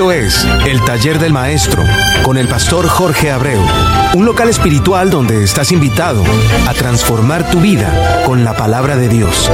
Esto 0.00 0.12
es 0.12 0.46
El 0.66 0.82
Taller 0.82 1.18
del 1.18 1.34
Maestro 1.34 1.84
con 2.22 2.38
el 2.38 2.48
pastor 2.48 2.88
Jorge 2.88 3.30
Abreu, 3.30 3.60
un 4.14 4.24
local 4.24 4.48
espiritual 4.48 5.10
donde 5.10 5.44
estás 5.44 5.72
invitado 5.72 6.24
a 6.66 6.72
transformar 6.72 7.50
tu 7.50 7.60
vida 7.60 8.22
con 8.24 8.42
la 8.42 8.56
palabra 8.56 8.96
de 8.96 9.10
Dios, 9.10 9.50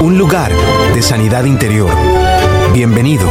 un 0.00 0.16
lugar 0.16 0.52
de 0.94 1.02
sanidad 1.02 1.46
interior. 1.46 1.90
Bienvenido. 2.72 3.28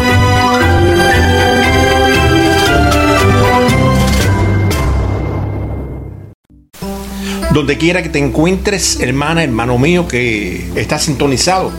Donde 7.51 7.77
quiera 7.77 8.03
que 8.03 8.09
te 8.09 8.19
encuentres, 8.19 8.99
hermana, 8.99 9.41
hermano 9.41 9.77
mío, 9.77 10.05
que 10.05 10.69
está 10.75 10.99
sintonizado 10.99 11.71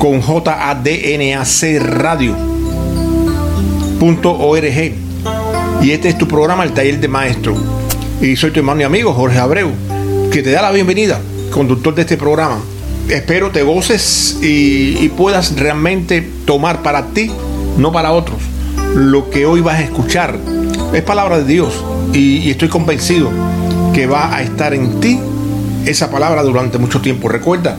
con 0.00 0.20
JADNAC 0.20 1.80
Radio 1.80 2.49
.org. 4.00 4.94
Y 5.82 5.90
este 5.92 6.08
es 6.08 6.18
tu 6.18 6.26
programa, 6.26 6.64
el 6.64 6.72
taller 6.72 7.00
de 7.00 7.08
maestro. 7.08 7.54
Y 8.20 8.36
soy 8.36 8.50
tu 8.50 8.60
hermano 8.60 8.80
y 8.80 8.84
amigo 8.84 9.12
Jorge 9.12 9.38
Abreu, 9.38 9.70
que 10.32 10.42
te 10.42 10.50
da 10.50 10.62
la 10.62 10.72
bienvenida, 10.72 11.20
conductor 11.50 11.94
de 11.94 12.02
este 12.02 12.16
programa. 12.16 12.58
Espero 13.08 13.50
te 13.50 13.62
goces 13.62 14.38
y, 14.42 15.08
puedas 15.16 15.56
realmente 15.56 16.26
tomar 16.44 16.82
para 16.82 17.06
ti, 17.08 17.30
no 17.76 17.92
para 17.92 18.12
otros, 18.12 18.38
lo 18.94 19.30
que 19.30 19.46
hoy 19.46 19.60
vas 19.60 19.80
a 19.80 19.82
escuchar. 19.82 20.36
Es 20.92 21.02
palabra 21.02 21.38
de 21.38 21.44
Dios 21.44 21.84
y, 22.12 22.38
y 22.38 22.50
estoy 22.50 22.68
convencido 22.68 23.30
que 23.94 24.06
va 24.06 24.34
a 24.34 24.42
estar 24.42 24.74
en 24.74 25.00
ti 25.00 25.18
esa 25.86 26.10
palabra 26.10 26.42
durante 26.42 26.78
mucho 26.78 27.00
tiempo. 27.00 27.28
Recuerda, 27.28 27.76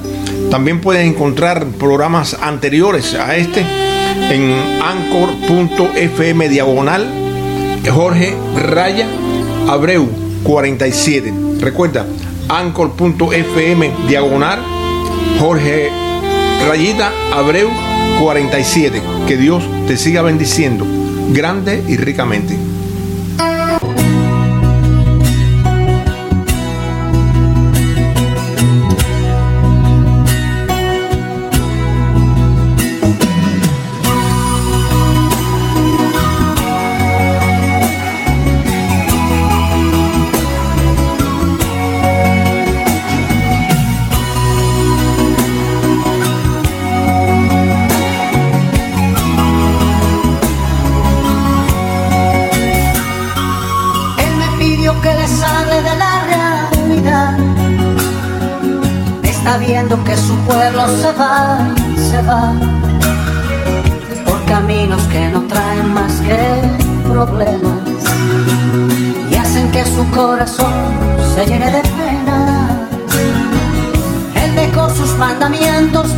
también 0.50 0.82
puedes 0.82 1.06
encontrar 1.06 1.66
programas 1.66 2.38
anteriores 2.42 3.14
a 3.14 3.36
este 3.38 3.66
en 4.30 4.54
anchor.fm 4.82 6.50
diagonal 6.50 7.08
Jorge 7.90 8.36
Raya 8.56 9.08
Abreu 9.68 10.10
47. 10.44 11.34
Recuerda, 11.60 12.06
anchor.fm 12.50 13.92
diagonal 14.08 14.60
Jorge 15.40 15.90
Rayita 16.68 17.12
Abreu 17.34 17.70
47. 18.22 19.02
Que 19.28 19.38
Dios 19.38 19.64
te 19.88 19.98
siga 19.98 20.22
bendiciendo 20.22 20.86
grande 21.34 21.84
y 21.88 21.98
ricamente. 21.98 22.71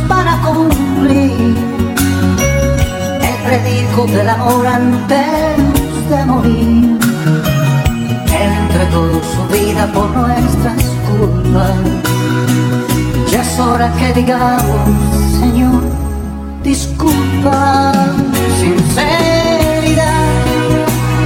Para 0.08 0.40
cumplir 0.42 1.56
el 3.22 3.36
predico 3.44 4.06
del 4.06 4.28
amor 4.28 4.66
antes 4.66 6.08
de 6.10 6.24
morir. 6.24 6.98
Él 8.40 8.50
entregó 8.62 9.20
su 9.34 9.42
vida 9.52 9.86
por 9.92 10.10
nuestras 10.10 10.82
culpas 11.08 12.04
ya 13.34 13.42
es 13.42 13.58
hora 13.58 13.92
que 13.98 14.12
digamos, 14.12 14.90
Señor, 15.40 15.82
disculpa, 16.62 17.92
sinceridad. 18.60 20.04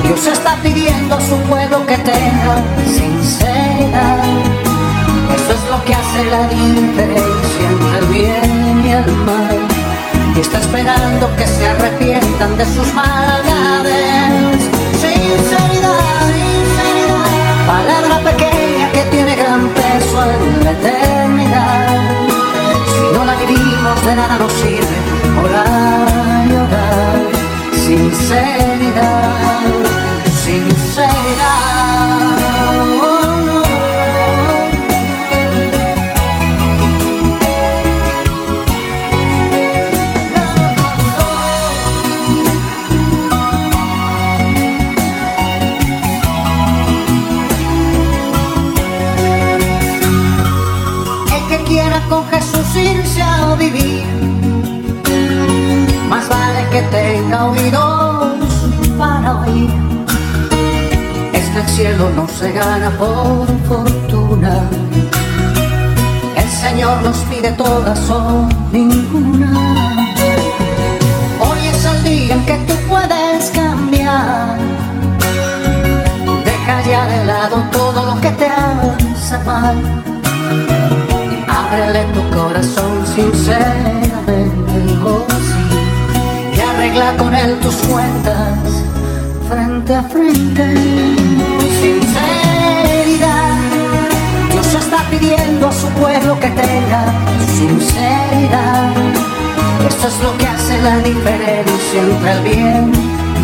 Dios 0.04 0.26
está 0.26 0.56
pidiendo 0.62 1.16
a 1.16 1.20
su 1.20 1.36
pueblo 1.50 1.84
que 1.86 1.98
tenga 1.98 2.62
sinceridad. 2.86 4.57
Eso 5.48 5.56
es 5.56 5.70
lo 5.70 5.82
que 5.84 5.94
hace 5.94 6.25
la 6.26 6.47
diferencia 6.48 7.64
entre 7.70 7.98
el 7.98 8.06
bien 8.06 8.84
y 8.84 8.92
el 8.92 9.12
mal. 9.25 9.59
Y 10.36 10.41
está 10.41 10.59
esperando 10.59 11.34
que 11.36 11.47
se 11.47 11.66
arrepientan 11.66 12.59
de 12.59 12.66
sus 12.66 12.92
maldades. 12.92 14.60
Sinceridad, 15.00 16.19
sinceridad. 16.28 17.66
Palabra 17.66 18.31
pequeña 18.31 18.92
que 18.92 19.03
tiene 19.10 19.36
gran 19.36 19.69
peso 19.69 20.22
en 20.22 20.64
la 20.64 20.70
eternidad 20.72 21.19
de 24.04 24.16
nada 24.16 24.38
nos 24.38 24.53
sirve 24.53 25.17
por 62.98 63.47
fortuna. 63.69 64.54
El 66.36 66.48
Señor 66.48 67.03
nos 67.03 67.16
pide 67.31 67.53
todas 67.53 68.10
o 68.10 68.48
ninguna. 68.72 69.53
Hoy 71.41 71.59
es 71.72 71.84
el 71.84 72.04
día 72.04 72.34
en 72.34 72.47
que 72.47 72.56
tú 72.66 72.75
puedes 72.88 73.50
cambiar. 73.50 74.59
Deja 76.44 76.82
ya 76.91 77.06
de 77.06 77.25
lado 77.25 77.56
todo 77.70 78.14
lo 78.14 78.20
que 78.20 78.31
te 78.31 78.47
hace 78.47 79.38
mal 79.44 79.76
ábrele 81.69 82.04
tu 82.15 82.22
corazón 82.36 83.04
sinceramente, 83.15 84.78
oh 85.04 85.26
y 86.54 86.60
arregla 86.60 87.16
con 87.16 87.34
él 87.34 87.59
tus 87.60 87.75
cuentas 87.86 88.59
frente 89.48 89.94
a 89.94 90.03
frente. 90.03 92.57
Sinceridad, 93.08 93.56
Dios 94.53 94.74
está 94.74 94.98
pidiendo 95.09 95.68
a 95.68 95.72
su 95.72 95.88
pueblo 95.92 96.38
que 96.41 96.48
tenga 96.48 97.06
sinceridad. 97.56 98.92
Esto 99.88 100.09
es 100.09 100.21
lo 100.21 100.36
que 100.36 100.47
hace 100.47 100.83
la 100.83 100.98
diferencia 100.98 102.03
entre 102.03 102.33
el 102.33 102.42
bien 102.42 102.92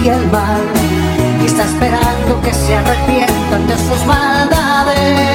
y 0.04 0.08
el 0.08 0.26
mal. 0.30 0.60
Y 1.42 1.46
está 1.46 1.62
esperando 1.64 2.42
que 2.42 2.52
se 2.52 2.76
arrepientan 2.76 3.66
de 3.66 3.78
sus 3.78 4.04
maldades. 4.04 5.34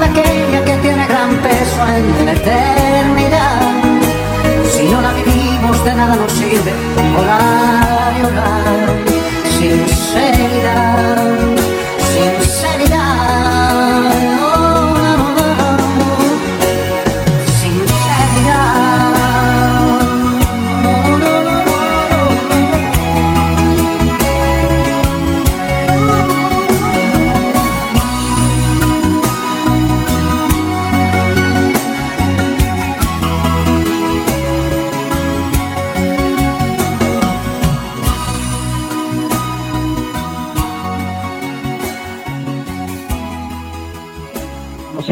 pequeña 0.00 0.64
que 0.64 0.76
tiene 0.78 1.06
gran 1.06 1.30
peso 1.36 1.80
en 1.96 2.26
la 2.26 2.32
eternidad. 2.32 3.60
Si 4.72 4.84
no 4.88 5.00
la 5.00 5.12
vivimos, 5.12 5.84
de 5.84 5.94
nada 5.94 6.16
nos 6.16 6.32
sirve 6.32 6.72
orar 7.16 8.14
y 8.18 8.24
orar. 8.24 8.91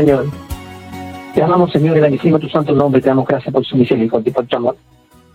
Señor. 0.01 0.25
Te 1.35 1.43
amamos, 1.43 1.71
Señor, 1.73 1.95
y 1.99 2.01
bendecimos 2.01 2.41
tu 2.41 2.49
santo 2.49 2.75
nombre. 2.75 3.03
Te 3.03 3.09
damos 3.09 3.27
gracias 3.27 3.53
por 3.53 3.65
su 3.67 3.77
misericordia 3.77 4.31
y 4.31 4.33
por 4.33 4.47
tu 4.47 4.57
amor. 4.57 4.77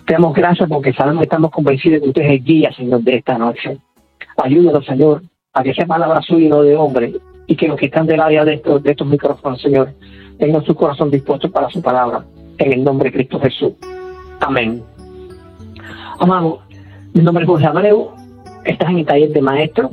Te 0.07 0.13
damos 0.13 0.33
gracias 0.33 0.67
porque 0.67 0.91
sabemos 0.91 1.21
estamos 1.21 1.51
convencidos 1.51 1.99
de 1.99 2.01
que 2.01 2.09
usted 2.09 2.21
es 2.23 2.31
el 2.31 2.43
guía, 2.43 2.73
Señor, 2.73 3.01
de 3.01 3.17
esta 3.17 3.37
noche. 3.37 3.77
Ayúdanos, 4.43 4.83
Señor, 4.85 5.21
a 5.53 5.61
que 5.61 5.73
sea 5.75 5.85
palabra 5.85 6.19
suya 6.21 6.47
y 6.47 6.49
no 6.49 6.63
de 6.63 6.75
hombre, 6.75 7.13
y 7.45 7.55
que 7.55 7.67
los 7.67 7.77
que 7.77 7.85
están 7.85 8.07
del 8.07 8.19
área 8.19 8.43
de 8.43 8.55
estos, 8.55 8.81
de 8.81 8.91
estos 8.91 9.07
micrófonos, 9.07 9.61
Señor, 9.61 9.93
tengan 10.39 10.65
su 10.65 10.73
corazón 10.73 11.11
dispuesto 11.11 11.51
para 11.51 11.69
su 11.69 11.81
palabra. 11.81 12.25
En 12.57 12.73
el 12.73 12.83
nombre 12.83 13.11
de 13.11 13.17
Cristo 13.17 13.39
Jesús. 13.39 13.73
Amén. 14.39 14.81
Amado, 16.19 16.61
mi 17.13 17.21
nombre 17.21 17.43
es 17.43 17.49
José 17.49 17.67
Abreu. 17.67 18.09
Estás 18.63 18.89
en 18.89 18.99
el 18.99 19.05
taller 19.05 19.29
de 19.29 19.41
maestro. 19.41 19.91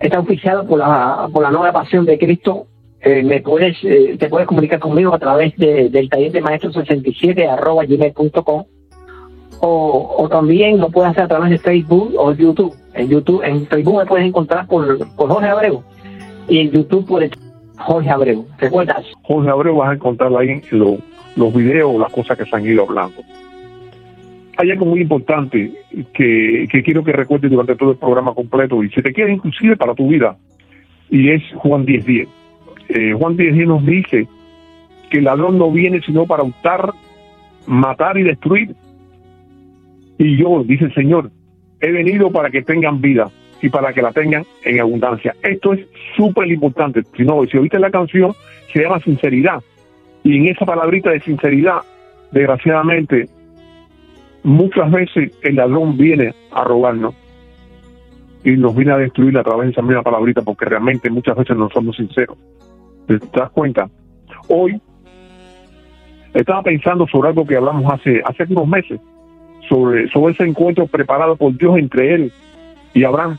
Está 0.00 0.20
oficiado 0.20 0.66
por 0.66 0.78
la, 0.78 1.28
por 1.30 1.42
la 1.42 1.50
nueva 1.50 1.72
pasión 1.72 2.06
de 2.06 2.18
Cristo 2.18 2.66
eh, 3.00 3.22
me 3.22 3.40
puedes, 3.40 3.76
eh, 3.84 4.16
te 4.18 4.28
puedes 4.28 4.46
comunicar 4.46 4.80
conmigo 4.80 5.14
a 5.14 5.18
través 5.18 5.56
de, 5.56 5.88
del 5.88 6.08
taller 6.08 6.32
de 6.32 6.40
maestro 6.40 6.72
67 6.72 7.46
arroba 7.46 7.84
gmail.com 7.84 8.64
o, 9.60 10.14
o 10.18 10.28
también 10.28 10.78
lo 10.78 10.88
puedes 10.90 11.12
hacer 11.12 11.24
a 11.24 11.28
través 11.28 11.50
de 11.50 11.58
Facebook 11.58 12.14
o 12.16 12.32
YouTube. 12.32 12.74
En 12.94 13.08
YouTube, 13.08 13.42
en 13.44 13.66
Facebook 13.66 13.98
me 13.98 14.06
puedes 14.06 14.26
encontrar 14.26 14.66
por, 14.66 14.98
por 15.14 15.28
Jorge 15.28 15.48
Abreu 15.48 15.82
y 16.48 16.58
en 16.58 16.70
YouTube 16.70 17.06
por 17.06 17.22
Jorge 17.76 18.10
Abreu. 18.10 18.46
¿Recuerdas? 18.58 19.04
Jorge 19.22 19.50
Abreu 19.50 19.76
vas 19.76 19.90
a 19.90 19.94
encontrar 19.94 20.32
ahí 20.36 20.60
los 20.70 21.54
videos, 21.54 22.00
las 22.00 22.12
cosas 22.12 22.36
que 22.36 22.44
se 22.44 22.56
han 22.56 22.66
ido 22.66 22.82
hablando. 22.82 23.22
Hay 24.56 24.72
algo 24.72 24.86
muy 24.86 25.02
importante 25.02 25.72
que, 26.12 26.66
que 26.68 26.82
quiero 26.82 27.04
que 27.04 27.12
recuerdes 27.12 27.48
durante 27.48 27.76
todo 27.76 27.92
el 27.92 27.96
programa 27.96 28.34
completo 28.34 28.82
y 28.82 28.90
si 28.90 29.00
te 29.00 29.12
quieres 29.12 29.36
inclusive 29.36 29.76
para 29.76 29.94
tu 29.94 30.08
vida 30.08 30.36
y 31.10 31.30
es 31.30 31.42
Juan 31.54 31.86
10.10. 31.86 32.28
Eh, 32.88 33.12
Juan 33.12 33.36
10 33.36 33.54
nos 33.66 33.84
dice 33.84 34.26
que 35.10 35.18
el 35.18 35.24
ladrón 35.24 35.58
no 35.58 35.70
viene 35.70 36.00
sino 36.02 36.26
para 36.26 36.42
hurtar, 36.42 36.92
matar 37.66 38.18
y 38.18 38.22
destruir. 38.22 38.74
Y 40.18 40.36
yo, 40.36 40.64
dice 40.64 40.86
el 40.86 40.94
Señor, 40.94 41.30
he 41.80 41.92
venido 41.92 42.30
para 42.30 42.50
que 42.50 42.62
tengan 42.62 43.00
vida 43.00 43.30
y 43.60 43.68
para 43.68 43.92
que 43.92 44.02
la 44.02 44.12
tengan 44.12 44.44
en 44.64 44.80
abundancia. 44.80 45.34
Esto 45.42 45.72
es 45.72 45.86
súper 46.16 46.48
importante. 46.48 47.02
Si 47.16 47.24
no, 47.24 47.44
si 47.44 47.56
oíste 47.58 47.78
la 47.78 47.90
canción, 47.90 48.32
se 48.72 48.82
llama 48.82 49.00
sinceridad. 49.00 49.62
Y 50.24 50.36
en 50.36 50.46
esa 50.46 50.64
palabrita 50.64 51.10
de 51.10 51.20
sinceridad, 51.20 51.78
desgraciadamente, 52.32 53.28
muchas 54.42 54.90
veces 54.90 55.32
el 55.42 55.56
ladrón 55.56 55.96
viene 55.96 56.34
a 56.52 56.64
robarnos 56.64 57.14
y 58.44 58.52
nos 58.52 58.74
viene 58.74 58.92
a 58.92 58.98
destruir 58.98 59.36
a 59.38 59.42
través 59.42 59.66
de 59.66 59.72
esa 59.72 59.82
misma 59.82 60.02
palabrita 60.02 60.42
porque 60.42 60.64
realmente 60.64 61.10
muchas 61.10 61.36
veces 61.36 61.56
no 61.56 61.68
somos 61.70 61.96
sinceros. 61.96 62.36
¿Te 63.08 63.18
das 63.32 63.50
cuenta? 63.50 63.88
Hoy 64.48 64.78
estaba 66.34 66.62
pensando 66.62 67.06
sobre 67.06 67.30
algo 67.30 67.46
que 67.46 67.56
hablamos 67.56 67.90
hace, 67.90 68.20
hace 68.22 68.44
unos 68.50 68.68
meses, 68.68 69.00
sobre, 69.66 70.08
sobre 70.10 70.34
ese 70.34 70.44
encuentro 70.44 70.86
preparado 70.86 71.34
por 71.36 71.56
Dios 71.56 71.78
entre 71.78 72.14
él 72.14 72.32
y 72.92 73.04
Abraham. 73.04 73.38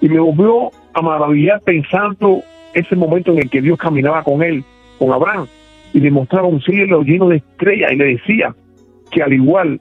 Y 0.00 0.08
me 0.08 0.18
volvió 0.18 0.70
a 0.94 1.02
maravillar 1.02 1.60
pensando 1.60 2.40
ese 2.72 2.96
momento 2.96 3.32
en 3.32 3.38
el 3.38 3.50
que 3.50 3.60
Dios 3.60 3.78
caminaba 3.78 4.22
con 4.22 4.42
él, 4.42 4.64
con 4.98 5.12
Abraham, 5.12 5.46
y 5.92 6.00
le 6.00 6.10
mostraba 6.10 6.48
un 6.48 6.62
cielo 6.62 7.02
lleno 7.02 7.28
de 7.28 7.36
estrellas 7.36 7.92
y 7.92 7.96
le 7.96 8.04
decía 8.16 8.54
que 9.10 9.22
al 9.22 9.34
igual 9.34 9.80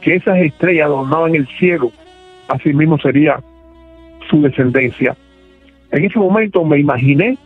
que 0.00 0.14
esas 0.14 0.38
estrellas 0.38 0.86
adornaban 0.86 1.34
el 1.34 1.46
cielo, 1.58 1.92
así 2.48 2.72
mismo 2.72 2.98
sería 2.98 3.38
su 4.30 4.40
descendencia. 4.40 5.14
En 5.90 6.04
ese 6.04 6.18
momento 6.18 6.64
me 6.64 6.78
imaginé 6.78 7.36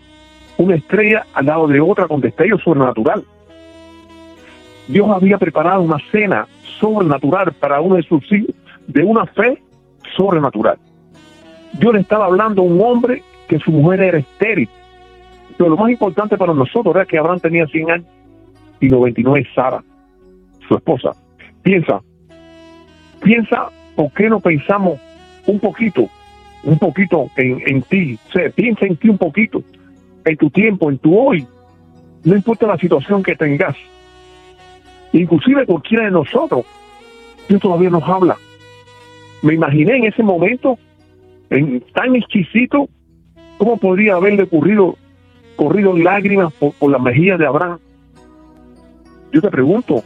una 0.61 0.75
estrella 0.75 1.25
al 1.33 1.47
lado 1.47 1.67
de 1.69 1.81
otra 1.81 2.07
con 2.07 2.21
destello 2.21 2.59
sobrenatural. 2.59 3.25
Dios 4.89 5.09
había 5.09 5.39
preparado 5.39 5.81
una 5.81 5.99
cena 6.13 6.47
sobrenatural 6.79 7.53
para 7.53 7.81
uno 7.81 7.97
de 7.97 8.03
sus 8.03 8.31
hijos, 8.31 8.55
de 8.87 9.03
una 9.03 9.25
fe 9.27 9.63
sobrenatural. 10.17 10.79
Dios 11.73 11.95
le 11.95 12.01
estaba 12.01 12.27
hablando 12.27 12.61
a 12.61 12.65
un 12.67 12.81
hombre 12.83 13.23
que 13.49 13.59
su 13.59 13.71
mujer 13.71 14.03
era 14.03 14.19
estéril. 14.19 14.69
Pero 15.57 15.71
lo 15.71 15.77
más 15.79 15.91
importante 15.91 16.37
para 16.37 16.53
nosotros 16.53 16.95
era 16.95 17.07
que 17.07 17.17
Abraham 17.17 17.41
tenía 17.41 17.67
100 17.67 17.91
años 17.91 18.07
y 18.81 18.89
99 18.89 19.47
Sara, 19.55 19.83
su 20.69 20.75
esposa. 20.75 21.13
Piensa, 21.63 22.03
piensa, 23.23 23.69
¿por 23.97 24.13
qué 24.13 24.29
no 24.29 24.41
pensamos 24.41 24.99
un 25.47 25.59
poquito, 25.59 26.09
un 26.65 26.79
poquito 26.79 27.31
en, 27.37 27.63
en 27.67 27.83
ti? 27.83 28.19
O 28.29 28.51
piensa 28.55 28.85
en 28.85 28.97
ti 28.97 29.09
un 29.09 29.19
poquito 29.19 29.63
en 30.25 30.37
tu 30.37 30.51
tiempo, 30.51 30.91
en 30.91 30.99
tu 30.99 31.19
hoy, 31.19 31.47
no 32.25 32.37
importa 32.37 32.67
la 32.67 32.79
situación 32.79 33.23
que 33.23 33.37
tengas, 33.37 33.77
inclusive 35.13 35.67
cualquiera 35.67 36.05
de 36.05 36.11
nosotros, 36.11 36.65
Dios 37.49 37.61
todavía 37.61 37.91
nos 37.91 38.03
habla. 38.05 38.37
Me 39.43 39.55
imaginé 39.55 39.97
en 39.97 40.05
ese 40.05 40.23
momento, 40.23 40.79
en 41.49 41.81
tan 41.95 42.15
exquisito, 42.15 42.89
cómo 43.59 43.77
podría 43.79 44.17
haberle 44.17 44.45
ocurrido, 44.45 44.97
corrido 45.57 45.97
lágrimas 45.97 46.53
por, 46.55 46.73
por 46.75 46.91
las 46.91 47.01
mejillas 47.01 47.39
de 47.39 47.47
Abraham. 47.47 47.79
Yo 49.33 49.41
te 49.41 49.49
pregunto, 49.49 50.03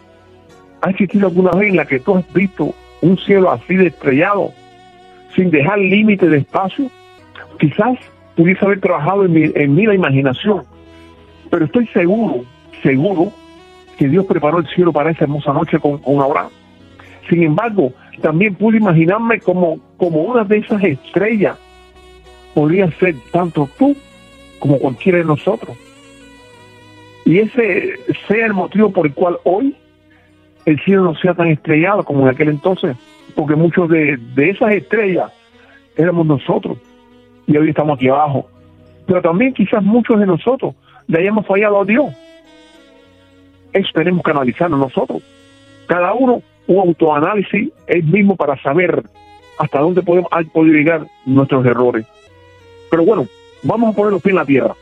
¿ha 0.80 0.90
existido 0.90 1.28
alguna 1.28 1.50
vez 1.52 1.70
en 1.70 1.76
la 1.76 1.86
que 1.86 2.00
tú 2.00 2.16
has 2.16 2.32
visto 2.32 2.74
un 3.02 3.18
cielo 3.18 3.50
así 3.50 3.74
de 3.74 3.88
estrellado, 3.88 4.52
sin 5.34 5.50
dejar 5.50 5.78
límite 5.78 6.28
de 6.28 6.38
espacio? 6.38 6.90
Quizás 7.58 7.98
pudiese 8.36 8.64
haber 8.64 8.80
trabajado 8.80 9.24
en 9.24 9.32
mi, 9.32 9.50
en 9.54 9.76
la 9.86 9.94
imaginación, 9.94 10.64
pero 11.50 11.64
estoy 11.66 11.86
seguro, 11.88 12.44
seguro, 12.82 13.32
que 13.98 14.08
Dios 14.08 14.26
preparó 14.26 14.58
el 14.58 14.66
cielo 14.68 14.92
para 14.92 15.10
esa 15.10 15.24
hermosa 15.24 15.52
noche 15.52 15.78
con, 15.78 15.98
con 15.98 16.20
Abraham. 16.20 16.50
Sin 17.28 17.42
embargo, 17.42 17.92
también 18.20 18.54
pude 18.54 18.78
imaginarme 18.78 19.40
como, 19.40 19.78
como 19.96 20.22
una 20.22 20.44
de 20.44 20.58
esas 20.58 20.82
estrellas 20.82 21.58
podría 22.54 22.90
ser 22.92 23.14
tanto 23.32 23.68
tú 23.78 23.96
como 24.58 24.78
cualquiera 24.78 25.18
de 25.18 25.24
nosotros. 25.24 25.76
Y 27.24 27.38
ese 27.38 27.94
sea 28.28 28.46
el 28.46 28.52
motivo 28.52 28.90
por 28.90 29.06
el 29.06 29.14
cual 29.14 29.38
hoy 29.44 29.74
el 30.66 30.80
cielo 30.80 31.04
no 31.04 31.14
sea 31.16 31.34
tan 31.34 31.48
estrellado 31.48 32.04
como 32.04 32.22
en 32.22 32.28
aquel 32.28 32.48
entonces, 32.48 32.96
porque 33.34 33.54
muchos 33.54 33.88
de, 33.88 34.18
de 34.34 34.50
esas 34.50 34.72
estrellas 34.72 35.32
éramos 35.96 36.26
nosotros 36.26 36.78
y 37.46 37.56
hoy 37.56 37.70
estamos 37.70 37.96
aquí 37.96 38.08
abajo. 38.08 38.48
Pero 39.06 39.22
también 39.22 39.52
quizás 39.52 39.82
muchos 39.82 40.18
de 40.18 40.26
nosotros 40.26 40.74
le 41.06 41.18
hayamos 41.18 41.46
fallado 41.46 41.80
a 41.80 41.84
Dios. 41.84 42.06
Eso 43.72 43.88
tenemos 43.94 44.22
que 44.22 44.30
analizarlo 44.30 44.76
nosotros. 44.76 45.22
Cada 45.86 46.14
uno 46.14 46.42
un 46.66 46.78
autoanálisis 46.78 47.70
es 47.86 48.04
mismo 48.04 48.36
para 48.36 48.60
saber 48.62 49.02
hasta 49.58 49.80
dónde 49.80 50.02
podemos 50.02 50.30
llegar 50.54 51.06
nuestros 51.26 51.64
errores. 51.66 52.06
Pero 52.90 53.04
bueno, 53.04 53.26
vamos 53.62 53.92
a 53.92 53.96
poner 53.96 54.12
los 54.12 54.22
pies 54.22 54.32
en 54.32 54.38
la 54.38 54.46
tierra 54.46 54.74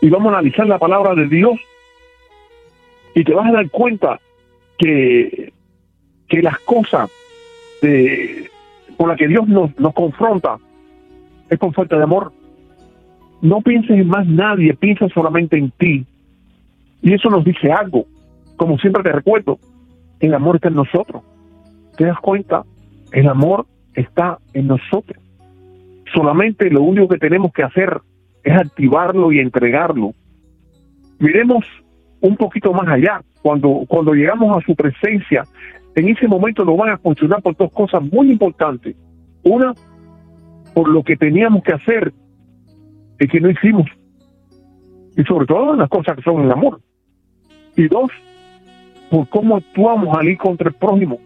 y 0.00 0.08
vamos 0.08 0.32
a 0.32 0.38
analizar 0.38 0.66
la 0.66 0.78
palabra 0.78 1.14
de 1.14 1.26
Dios 1.26 1.58
y 3.14 3.24
te 3.24 3.34
vas 3.34 3.48
a 3.48 3.52
dar 3.52 3.70
cuenta 3.70 4.20
que, 4.78 5.52
que 6.28 6.42
las 6.42 6.58
cosas 6.60 7.10
de, 7.80 8.50
con 8.96 9.08
las 9.08 9.18
que 9.18 9.28
Dios 9.28 9.46
nos, 9.48 9.78
nos 9.78 9.94
confronta 9.94 10.58
es 11.54 11.60
con 11.60 11.72
falta 11.72 11.96
de 11.96 12.02
amor. 12.02 12.32
No 13.42 13.60
pienses 13.60 13.90
en 13.90 14.08
más 14.08 14.26
nadie, 14.26 14.74
piensa 14.74 15.08
solamente 15.08 15.58
en 15.58 15.70
ti. 15.72 16.06
Y 17.02 17.12
eso 17.12 17.28
nos 17.28 17.44
dice 17.44 17.70
algo. 17.70 18.06
Como 18.56 18.78
siempre 18.78 19.02
te 19.02 19.12
recuerdo, 19.12 19.58
el 20.20 20.34
amor 20.34 20.56
está 20.56 20.68
en 20.68 20.74
nosotros. 20.74 21.22
¿Te 21.96 22.04
das 22.04 22.18
cuenta? 22.20 22.64
El 23.12 23.28
amor 23.28 23.66
está 23.94 24.38
en 24.52 24.68
nosotros. 24.68 25.22
Solamente 26.12 26.70
lo 26.70 26.82
único 26.82 27.08
que 27.08 27.18
tenemos 27.18 27.52
que 27.52 27.62
hacer 27.62 28.00
es 28.42 28.56
activarlo 28.56 29.32
y 29.32 29.40
entregarlo. 29.40 30.12
Miremos 31.18 31.64
un 32.20 32.36
poquito 32.36 32.72
más 32.72 32.88
allá. 32.88 33.22
Cuando, 33.42 33.84
cuando 33.86 34.14
llegamos 34.14 34.56
a 34.56 34.64
su 34.64 34.74
presencia, 34.74 35.44
en 35.94 36.08
ese 36.08 36.26
momento 36.26 36.64
nos 36.64 36.78
van 36.78 36.90
a 36.90 36.98
funcionar 36.98 37.42
por 37.42 37.56
dos 37.56 37.70
cosas 37.72 38.02
muy 38.02 38.30
importantes. 38.30 38.96
Una, 39.42 39.74
por 40.74 40.88
lo 40.88 41.02
que 41.02 41.16
teníamos 41.16 41.62
que 41.62 41.72
hacer 41.72 42.12
y 43.20 43.28
que 43.28 43.40
no 43.40 43.50
hicimos. 43.50 43.86
Y 45.16 45.22
sobre 45.22 45.46
todo 45.46 45.72
en 45.72 45.78
las 45.78 45.88
cosas 45.88 46.16
que 46.16 46.22
son 46.22 46.42
el 46.42 46.50
amor. 46.50 46.80
Y 47.76 47.86
dos, 47.88 48.10
por 49.10 49.28
cómo 49.28 49.56
actuamos 49.56 50.16
al 50.16 50.28
ir 50.28 50.36
contra 50.36 50.68
el 50.68 50.74
prójimo. 50.74 51.20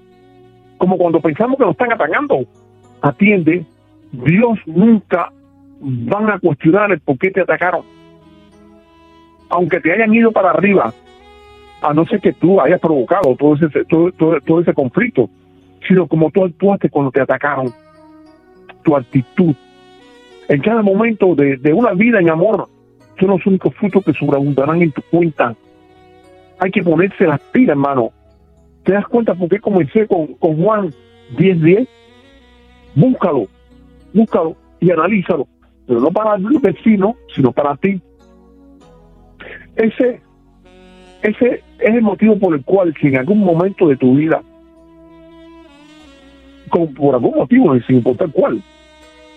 Como 0.77 0.99
cuando 0.99 1.21
pensamos 1.21 1.57
que 1.57 1.65
nos 1.65 1.73
están 1.73 1.93
atacando. 1.93 2.47
Atiende, 3.01 3.65
Dios 4.13 4.59
nunca 4.67 5.33
van 5.81 6.31
a 6.31 6.39
cuestionar 6.39 6.93
el 6.93 7.01
por 7.01 7.19
qué 7.19 7.31
te 7.31 7.41
atacaron. 7.41 7.83
Aunque 9.49 9.81
te 9.81 9.93
hayan 9.93 10.13
ido 10.13 10.31
para 10.31 10.51
arriba, 10.51 10.93
a 11.81 11.95
no 11.95 12.05
ser 12.05 12.21
que 12.21 12.35
tú 12.35 12.61
hayas 12.61 12.81
provocado 12.81 13.35
todo 13.37 13.55
ese, 13.55 13.85
todo, 13.87 14.13
todo 14.13 14.61
ese 14.61 14.75
conflicto, 14.75 15.31
sino 15.87 16.07
como 16.07 16.31
tú 16.31 16.45
actuaste 16.45 16.91
cuando 16.91 17.11
te 17.11 17.23
atacaron 17.23 17.73
tu 18.83 18.97
actitud. 18.97 19.55
En 20.49 20.61
cada 20.61 20.83
momento 20.83 21.35
de, 21.35 21.73
una 21.73 21.93
vida 21.93 22.21
en 22.21 22.31
amor, 22.31 22.69
son 23.19 23.29
los 23.31 23.47
únicos 23.47 23.75
frutos 23.75 24.05
que 24.05 24.15
sobreabundarán 24.15 24.83
en 24.83 24.93
tu 24.93 25.03
cuenta. 25.03 25.55
Hay 26.59 26.71
que 26.71 26.83
ponerse 26.83 27.27
las 27.27 27.41
pilas, 27.53 27.71
hermano. 27.71 28.13
¿Te 28.85 28.93
das 28.93 29.07
cuenta 29.07 29.35
por 29.35 29.49
qué 29.49 29.61
comencé 29.61 30.07
con, 30.07 30.29
con 30.35 30.57
Juan 30.63 30.91
10.10? 31.37 31.87
Búscalo, 32.95 33.47
búscalo 34.15 34.57
y 34.81 34.91
analízalo. 34.91 35.47
Pero 35.87 36.01
no 36.01 36.11
para 36.11 36.37
el 36.37 36.59
vecino, 36.61 37.17
sino 37.35 37.53
para 37.53 37.77
ti. 37.77 38.01
Ese, 39.77 40.21
ese 41.23 41.63
es 41.79 41.95
el 41.95 42.03
motivo 42.03 42.39
por 42.39 42.55
el 42.55 42.65
cual 42.65 42.95
si 43.01 43.09
en 43.09 43.17
algún 43.17 43.41
momento 43.41 43.89
de 43.89 43.97
tu 43.97 44.17
vida, 44.17 44.43
con, 46.69 46.95
por 46.95 47.15
algún 47.15 47.37
motivo, 47.37 47.79
sin 47.81 47.97
importar 47.97 48.31
cuál, 48.31 48.63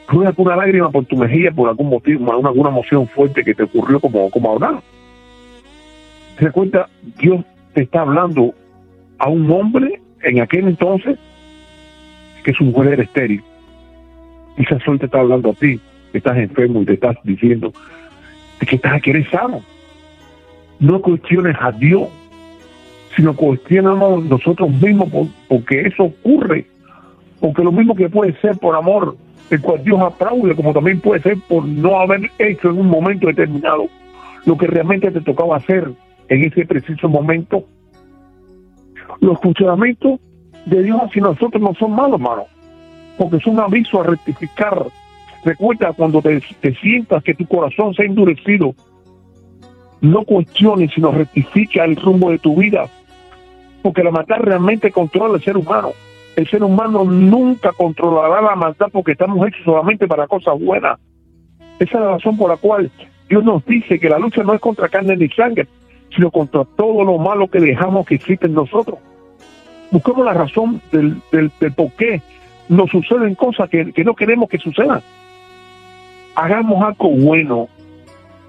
rueda 0.07 0.33
una 0.38 0.55
lágrima 0.55 0.89
por 0.89 1.05
tu 1.05 1.15
mejilla 1.15 1.51
por 1.51 1.69
algún 1.69 1.89
motivo, 1.89 2.29
alguna, 2.31 2.50
alguna 2.50 2.69
emoción 2.69 3.07
fuerte 3.07 3.43
que 3.43 3.55
te 3.55 3.63
ocurrió 3.63 4.00
como, 4.00 4.29
como 4.29 4.50
ahora. 4.50 4.81
Das 6.39 6.51
cuenta, 6.53 6.89
Dios 7.19 7.43
te 7.73 7.83
está 7.83 8.01
hablando 8.01 8.53
a 9.19 9.29
un 9.29 9.50
hombre 9.51 10.01
en 10.23 10.41
aquel 10.41 10.67
entonces 10.67 11.17
que 12.43 12.53
su 12.53 12.63
mujer 12.63 12.93
era 12.93 13.03
estéril. 13.03 13.43
Quizás 14.57 14.81
sol 14.83 15.00
te 15.00 15.05
está 15.05 15.19
hablando 15.19 15.51
a 15.51 15.53
ti, 15.53 15.79
estás 16.13 16.38
enfermo 16.38 16.81
y 16.81 16.85
te 16.85 16.93
estás 16.93 17.15
diciendo 17.23 17.71
que 18.67 18.75
estás 18.75 19.01
que 19.01 19.11
eres 19.11 19.29
sano. 19.29 19.61
No 20.79 21.01
cuestiones 21.01 21.55
a 21.59 21.71
Dios, 21.71 22.09
sino 23.15 23.35
cuestionamos 23.35 24.25
nosotros 24.25 24.69
mismos 24.81 25.09
porque 25.47 25.81
eso 25.81 26.03
ocurre. 26.03 26.65
Porque 27.41 27.63
lo 27.63 27.71
mismo 27.71 27.95
que 27.95 28.07
puede 28.07 28.39
ser 28.39 28.57
por 28.57 28.75
amor, 28.75 29.17
el 29.50 29.62
cual 29.62 29.83
Dios 29.83 30.00
aplaude, 30.00 30.55
como 30.55 30.71
también 30.71 31.01
puede 31.01 31.21
ser 31.21 31.38
por 31.50 31.65
no 31.65 32.00
haber 32.00 32.31
hecho 32.39 32.69
en 32.69 32.79
un 32.79 32.88
momento 32.88 33.27
determinado 33.27 33.88
lo 34.45 34.57
que 34.57 34.67
realmente 34.67 35.12
te 35.12 35.21
tocaba 35.21 35.57
hacer 35.57 35.91
en 36.29 36.43
ese 36.43 36.65
preciso 36.65 37.10
momento. 37.10 37.65
Los 39.19 39.39
funcionamientos 39.41 40.19
de 40.65 40.83
Dios 40.83 41.00
hacia 41.03 41.24
nosotros 41.24 41.62
no 41.62 41.74
son 41.75 41.91
malos, 41.93 42.19
hermano, 42.19 42.45
porque 43.17 43.39
son 43.39 43.55
un 43.55 43.60
aviso 43.62 44.00
a 44.00 44.05
rectificar. 44.05 44.86
Recuerda 45.43 45.93
cuando 45.93 46.21
te, 46.21 46.41
te 46.62 46.75
sientas 46.75 47.24
que 47.24 47.33
tu 47.33 47.45
corazón 47.48 47.93
se 47.93 48.03
ha 48.03 48.05
endurecido, 48.05 48.74
no 50.00 50.24
cuestiones, 50.24 50.91
sino 50.93 51.12
rectifica 51.12 51.83
el 51.83 51.95
rumbo 51.95 52.31
de 52.31 52.39
tu 52.39 52.55
vida, 52.55 52.88
porque 53.81 54.03
la 54.03 54.12
maldad 54.12 54.38
realmente 54.39 54.91
controla 54.91 55.36
al 55.36 55.43
ser 55.43 55.57
humano. 55.57 55.91
El 56.35 56.47
ser 56.50 56.63
humano 56.63 57.03
nunca 57.03 57.71
controlará 57.73 58.41
la 58.41 58.55
maldad 58.55 58.88
porque 58.91 59.11
estamos 59.13 59.45
hechos 59.47 59.63
solamente 59.65 60.07
para 60.07 60.27
cosas 60.27 60.59
buenas. 60.59 61.00
Esa 61.79 61.97
es 61.97 62.03
la 62.03 62.11
razón 62.11 62.38
por 62.38 62.50
la 62.50 62.57
cual 62.57 62.89
Dios 63.27 63.43
nos 63.43 63.65
dice 63.65 64.00
que 64.00 64.09
la 64.09 64.19
lucha 64.19 64.43
no 64.43 64.53
es 64.53 64.61
contra 64.61 64.89
carne 64.89 65.17
ni 65.17 65.29
sangre, 65.29 65.67
sino 66.15 66.31
contra 66.31 66.63
todo 66.65 67.03
lo 67.03 67.17
malo 67.17 67.47
que 67.47 67.59
dejamos 67.59 68.05
que 68.05 68.15
existe 68.15 68.45
en 68.45 68.53
nosotros. 68.53 69.00
Busquemos 69.91 70.25
la 70.25 70.33
razón 70.33 70.81
del, 70.91 71.21
del, 71.31 71.51
por 71.73 71.91
qué 71.93 72.21
nos 72.69 72.89
suceden 72.89 73.35
cosas 73.35 73.69
que, 73.69 73.91
que 73.91 74.03
no 74.03 74.15
queremos 74.15 74.47
que 74.50 74.57
sucedan. 74.57 75.01
Hagamos 76.35 76.81
algo 76.83 77.09
bueno, 77.09 77.67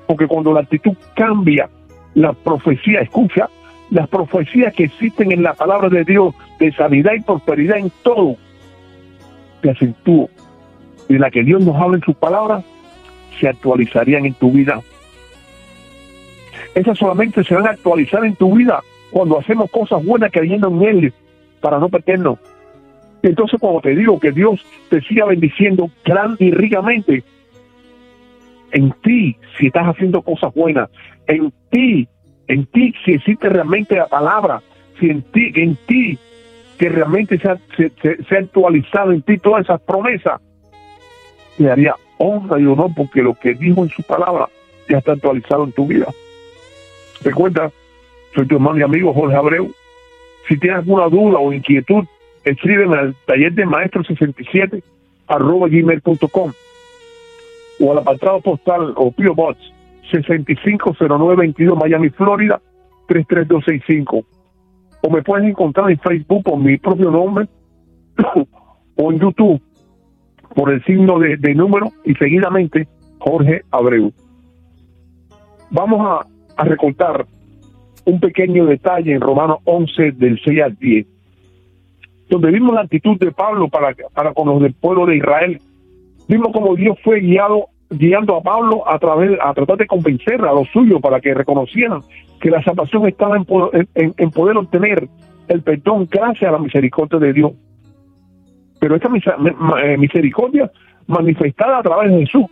porque 0.06 0.28
cuando 0.28 0.52
la 0.52 0.60
actitud 0.60 0.96
cambia, 1.16 1.68
la 2.14 2.32
profecía, 2.32 3.00
escucha, 3.00 3.48
las 3.90 4.08
profecías 4.08 4.72
que 4.72 4.84
existen 4.84 5.32
en 5.32 5.42
la 5.42 5.54
palabra 5.54 5.88
de 5.88 6.04
Dios 6.04 6.34
de 6.62 6.72
sanidad 6.72 7.12
y 7.14 7.20
prosperidad 7.20 7.78
en 7.78 7.90
todo, 8.02 8.36
te 9.60 9.70
acentúo. 9.70 10.30
Y 11.08 11.18
la 11.18 11.30
que 11.30 11.42
Dios 11.42 11.60
nos 11.62 11.76
habla 11.76 11.96
en 11.96 12.02
sus 12.02 12.14
palabras, 12.14 12.64
se 13.40 13.48
actualizarían 13.48 14.26
en 14.26 14.34
tu 14.34 14.52
vida. 14.52 14.80
Esas 16.74 16.96
solamente 16.96 17.42
se 17.42 17.54
van 17.54 17.66
a 17.66 17.70
actualizar 17.70 18.24
en 18.24 18.36
tu 18.36 18.54
vida 18.54 18.80
cuando 19.10 19.38
hacemos 19.38 19.70
cosas 19.70 20.04
buenas 20.04 20.30
creyendo 20.30 20.68
en 20.68 20.82
Él 20.82 21.12
para 21.60 21.78
no 21.78 21.88
perdernos. 21.88 22.38
Entonces, 23.22 23.60
cuando 23.60 23.80
te 23.80 23.94
digo 23.94 24.18
que 24.18 24.30
Dios 24.30 24.64
te 24.88 25.00
siga 25.02 25.26
bendiciendo 25.26 25.90
gran 26.04 26.36
y 26.38 26.50
ricamente, 26.50 27.24
en 28.70 28.92
ti, 29.02 29.36
si 29.58 29.66
estás 29.66 29.86
haciendo 29.86 30.22
cosas 30.22 30.54
buenas, 30.54 30.88
en 31.26 31.52
ti, 31.70 32.08
en 32.46 32.66
ti, 32.66 32.94
si 33.04 33.12
existe 33.12 33.48
realmente 33.48 33.96
la 33.96 34.06
palabra, 34.06 34.62
si 34.98 35.10
en 35.10 35.22
ti, 35.22 35.52
en 35.54 35.76
ti, 35.86 36.18
que 36.78 36.88
realmente 36.88 37.38
se 37.38 37.48
ha, 37.48 38.38
actualizado 38.38 39.12
en 39.12 39.22
ti 39.22 39.38
todas 39.38 39.64
esas 39.64 39.80
promesas, 39.82 40.40
te 41.56 41.64
daría 41.64 41.94
honra 42.18 42.58
y 42.58 42.66
honor 42.66 42.90
porque 42.96 43.22
lo 43.22 43.34
que 43.34 43.54
dijo 43.54 43.82
en 43.82 43.90
su 43.90 44.02
palabra 44.02 44.48
ya 44.88 44.98
está 44.98 45.12
actualizado 45.12 45.64
en 45.64 45.72
tu 45.72 45.86
vida. 45.86 46.06
Recuerda, 47.22 47.70
soy 48.34 48.46
tu 48.46 48.56
hermano 48.56 48.78
y 48.78 48.82
amigo 48.82 49.12
Jorge 49.12 49.36
Abreu. 49.36 49.72
Si 50.48 50.58
tienes 50.58 50.78
alguna 50.78 51.08
duda 51.08 51.38
o 51.38 51.52
inquietud, 51.52 52.04
escríbeme 52.44 52.98
al 52.98 53.14
taller 53.26 53.52
de 53.52 53.66
maestro 53.66 54.02
67 54.02 54.82
arroba 55.28 55.68
gmail.com 55.68 56.52
o 57.80 57.92
al 57.92 57.98
apartado 57.98 58.40
postal 58.40 58.92
o 58.96 59.12
Pio 59.12 59.34
Box 59.34 59.58
650922 60.10 61.78
Miami, 61.78 62.10
Florida 62.10 62.60
33265. 63.08 64.24
O 65.02 65.10
me 65.10 65.22
puedes 65.22 65.48
encontrar 65.48 65.90
en 65.90 65.98
Facebook 65.98 66.44
por 66.44 66.58
mi 66.58 66.78
propio 66.78 67.10
nombre 67.10 67.48
o 68.96 69.12
en 69.12 69.18
YouTube 69.18 69.60
por 70.54 70.70
el 70.70 70.84
signo 70.84 71.18
de, 71.18 71.54
número 71.54 71.90
y 72.04 72.14
seguidamente 72.14 72.86
Jorge 73.18 73.62
Abreu. 73.70 74.12
Vamos 75.70 76.00
a, 76.56 76.64
recortar 76.64 77.26
un 78.04 78.20
pequeño 78.20 78.66
detalle 78.66 79.12
en 79.12 79.20
Romanos 79.20 79.58
11 79.64 80.12
del 80.12 80.40
6 80.44 80.62
al 80.62 80.76
10, 80.76 81.06
donde 82.28 82.50
vimos 82.50 82.74
la 82.74 82.82
actitud 82.82 83.18
de 83.18 83.32
Pablo 83.32 83.68
para, 83.68 83.94
para 84.14 84.32
con 84.34 84.48
los 84.48 84.62
del 84.62 84.74
pueblo 84.74 85.06
de 85.06 85.16
Israel. 85.16 85.58
Vimos 86.28 86.52
como 86.52 86.76
Dios 86.76 86.98
fue 87.02 87.20
guiado 87.20 87.68
guiando 87.92 88.36
a 88.36 88.42
Pablo 88.42 88.88
a 88.88 88.98
través 88.98 89.38
a 89.40 89.52
tratar 89.54 89.76
de 89.76 89.86
convencer 89.86 90.40
a 90.42 90.52
los 90.52 90.68
suyos 90.68 91.00
para 91.00 91.20
que 91.20 91.34
reconocieran 91.34 92.00
que 92.40 92.50
la 92.50 92.62
salvación 92.62 93.06
estaba 93.06 93.36
en, 93.36 94.14
en, 94.16 94.30
poder 94.30 94.56
obtener 94.56 95.08
el 95.48 95.62
perdón 95.62 96.08
gracias 96.10 96.48
a 96.48 96.52
la 96.52 96.58
misericordia 96.58 97.18
de 97.18 97.32
Dios. 97.32 97.52
Pero 98.80 98.96
esta 98.96 99.08
eh, 99.08 99.96
misericordia 99.96 100.70
manifestada 101.06 101.78
a 101.78 101.82
través 101.82 102.10
de 102.10 102.20
Jesús 102.20 102.46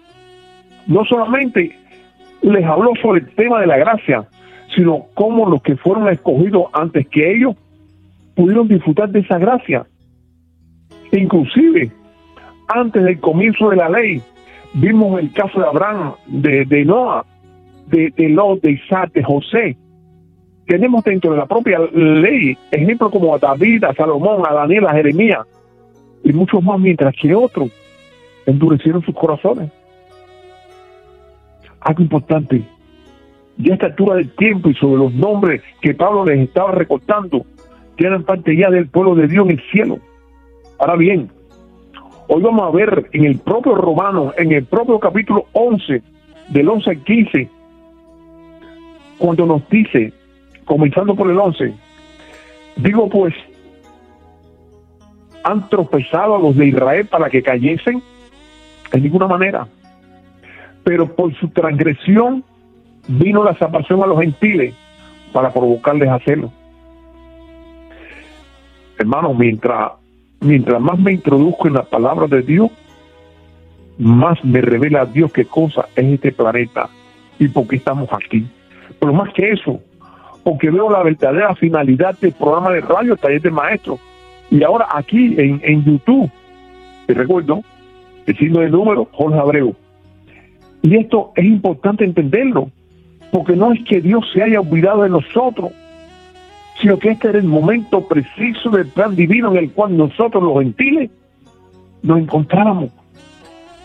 no 0.86 1.04
solamente 1.04 1.76
les 2.42 2.64
habló 2.64 2.92
sobre 3.02 3.20
el 3.20 3.34
tema 3.34 3.60
de 3.60 3.66
la 3.66 3.78
gracia, 3.78 4.28
sino 4.74 5.06
cómo 5.14 5.48
los 5.48 5.62
que 5.62 5.76
fueron 5.76 6.08
escogidos 6.08 6.66
antes 6.72 7.08
que 7.08 7.34
ellos 7.34 7.56
pudieron 8.36 8.68
disfrutar 8.68 9.08
de 9.10 9.20
esa 9.20 9.38
gracia. 9.38 9.86
Inclusive, 11.12 11.90
antes 12.68 13.02
del 13.02 13.18
comienzo 13.18 13.70
de 13.70 13.76
la 13.76 13.88
ley, 13.88 14.22
Vimos 14.74 15.20
el 15.20 15.32
caso 15.32 15.60
de 15.60 15.66
Abraham, 15.66 16.14
de, 16.26 16.64
de 16.64 16.84
Noah, 16.84 17.24
de, 17.86 18.28
Lot, 18.28 18.60
de 18.62 18.72
Isaac, 18.72 19.12
de 19.12 19.22
José. 19.22 19.76
Tenemos 20.66 21.02
dentro 21.02 21.32
de 21.32 21.38
la 21.38 21.46
propia 21.46 21.80
ley 21.92 22.56
ejemplos 22.70 23.10
como 23.10 23.34
a 23.34 23.38
David, 23.38 23.84
a 23.84 23.94
Salomón, 23.94 24.42
a 24.48 24.52
Daniel, 24.52 24.86
a 24.86 24.92
Jeremías 24.92 25.46
y 26.22 26.32
muchos 26.32 26.62
más, 26.62 26.78
mientras 26.78 27.14
que 27.16 27.34
otros 27.34 27.70
endurecieron 28.46 29.02
sus 29.02 29.14
corazones. 29.14 29.70
Algo 31.80 32.02
importante, 32.02 32.62
ya 33.56 33.72
a 33.72 33.74
esta 33.74 33.86
altura 33.86 34.16
del 34.16 34.30
tiempo 34.36 34.68
y 34.68 34.74
sobre 34.74 35.02
los 35.02 35.14
nombres 35.14 35.62
que 35.80 35.94
Pablo 35.94 36.24
les 36.24 36.40
estaba 36.40 36.72
recortando, 36.72 37.44
eran 38.06 38.24
parte 38.24 38.56
ya 38.56 38.70
del 38.70 38.88
pueblo 38.88 39.14
de 39.14 39.28
Dios 39.28 39.46
en 39.46 39.52
el 39.52 39.62
cielo. 39.70 39.98
Ahora 40.78 40.96
bien, 40.96 41.30
Hoy 42.32 42.42
vamos 42.42 42.64
a 42.64 42.70
ver 42.70 43.10
en 43.12 43.24
el 43.24 43.40
propio 43.40 43.74
Romano, 43.74 44.32
en 44.38 44.52
el 44.52 44.64
propio 44.64 45.00
capítulo 45.00 45.46
11, 45.50 46.00
del 46.50 46.68
11 46.68 46.90
al 46.90 46.98
15, 46.98 47.50
cuando 49.18 49.46
nos 49.46 49.68
dice, 49.68 50.12
comenzando 50.64 51.16
por 51.16 51.28
el 51.28 51.36
11, 51.36 51.74
digo 52.76 53.08
pues, 53.08 53.34
han 55.42 55.68
tropezado 55.70 56.36
a 56.36 56.38
los 56.38 56.56
de 56.56 56.68
Israel 56.68 57.08
para 57.08 57.28
que 57.28 57.42
cayesen 57.42 58.00
en 58.92 59.02
ninguna 59.02 59.26
manera, 59.26 59.66
pero 60.84 61.12
por 61.12 61.34
su 61.34 61.48
transgresión 61.48 62.44
vino 63.08 63.42
la 63.42 63.58
salvación 63.58 64.04
a 64.04 64.06
los 64.06 64.20
gentiles 64.20 64.72
para 65.32 65.52
provocarles 65.52 66.08
a 66.08 66.14
hacerlo. 66.14 66.52
Hermanos, 69.00 69.36
mientras 69.36 69.99
mientras 70.40 70.80
más 70.80 70.98
me 70.98 71.12
introduzco 71.12 71.68
en 71.68 71.74
la 71.74 71.82
palabra 71.82 72.26
de 72.26 72.42
Dios, 72.42 72.70
más 73.98 74.42
me 74.44 74.60
revela 74.60 75.02
a 75.02 75.06
Dios 75.06 75.32
qué 75.32 75.44
cosa 75.44 75.86
es 75.94 76.04
este 76.06 76.32
planeta 76.32 76.88
y 77.38 77.48
por 77.48 77.66
qué 77.66 77.76
estamos 77.76 78.08
aquí. 78.12 78.46
Pero 78.98 79.12
más 79.12 79.32
que 79.34 79.50
eso, 79.50 79.80
porque 80.42 80.70
veo 80.70 80.90
la 80.90 81.02
verdadera 81.02 81.54
finalidad 81.54 82.18
del 82.18 82.32
programa 82.32 82.70
de 82.70 82.80
radio 82.80 83.16
Taller 83.16 83.42
de 83.42 83.50
Maestro. 83.50 83.98
Y 84.50 84.62
ahora 84.62 84.88
aquí 84.92 85.34
en, 85.38 85.84
YouTube, 85.84 86.30
te 87.06 87.14
recuerdo, 87.14 87.62
el 88.26 88.36
signo 88.36 88.60
de 88.60 88.70
número, 88.70 89.08
Jorge 89.12 89.38
Abreu. 89.38 89.74
Y 90.82 90.96
esto 90.96 91.32
es 91.36 91.44
importante 91.44 92.04
entenderlo, 92.04 92.70
porque 93.32 93.54
no 93.54 93.72
es 93.72 93.84
que 93.84 94.00
Dios 94.00 94.24
se 94.32 94.42
haya 94.42 94.60
olvidado 94.60 95.02
de 95.02 95.10
nosotros, 95.10 95.72
sino 96.80 96.98
que 96.98 97.10
este 97.10 97.28
era 97.28 97.38
el 97.38 97.44
momento 97.44 98.06
preciso 98.06 98.70
del 98.70 98.86
plan 98.86 99.14
divino 99.14 99.50
en 99.50 99.58
el 99.58 99.70
cual 99.72 99.96
nosotros 99.96 100.42
los 100.42 100.58
gentiles 100.58 101.10
nos 102.02 102.18
encontrábamos. 102.18 102.90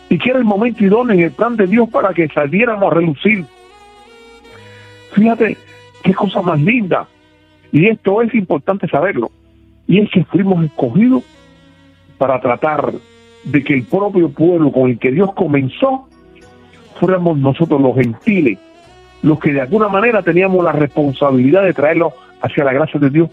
Y 0.10 0.18
que 0.18 0.30
era 0.30 0.40
el 0.40 0.46
momento 0.46 0.84
idóneo 0.84 1.14
en 1.16 1.22
el 1.22 1.32
plan 1.32 1.58
de 1.58 1.68
Dios 1.68 1.90
para 1.90 2.14
que 2.14 2.28
saliéramos 2.30 2.92
a 2.92 2.96
relucir. 2.96 3.46
Fíjate 5.12 5.58
qué 6.04 6.14
cosa 6.14 6.42
más 6.42 6.60
linda. 6.60 7.08
Y 7.72 7.88
esto 7.88 8.22
es 8.22 8.34
importante 8.34 8.88
saberlo. 8.88 9.32
Y 9.88 10.00
es 10.00 10.10
que 10.12 10.24
fuimos 10.24 10.64
escogidos 10.64 11.24
para 12.18 12.40
tratar 12.40 12.94
de 13.44 13.64
que 13.64 13.74
el 13.74 13.84
propio 13.84 14.30
pueblo 14.30 14.72
con 14.72 14.90
el 14.90 15.00
que 15.00 15.12
Dios 15.12 15.34
comenzó 15.34 16.08
fuéramos 17.00 17.38
nosotros 17.38 17.82
los 17.82 17.96
gentiles, 17.96 18.58
los 19.22 19.40
que 19.40 19.52
de 19.52 19.62
alguna 19.62 19.90
manera 19.90 20.22
teníamos 20.22 20.64
la 20.64 20.72
responsabilidad 20.72 21.64
de 21.64 21.74
traerlo 21.74 22.14
hacia 22.42 22.64
la 22.64 22.74
gracia 22.74 23.00
de 23.00 23.10
Dios. 23.10 23.30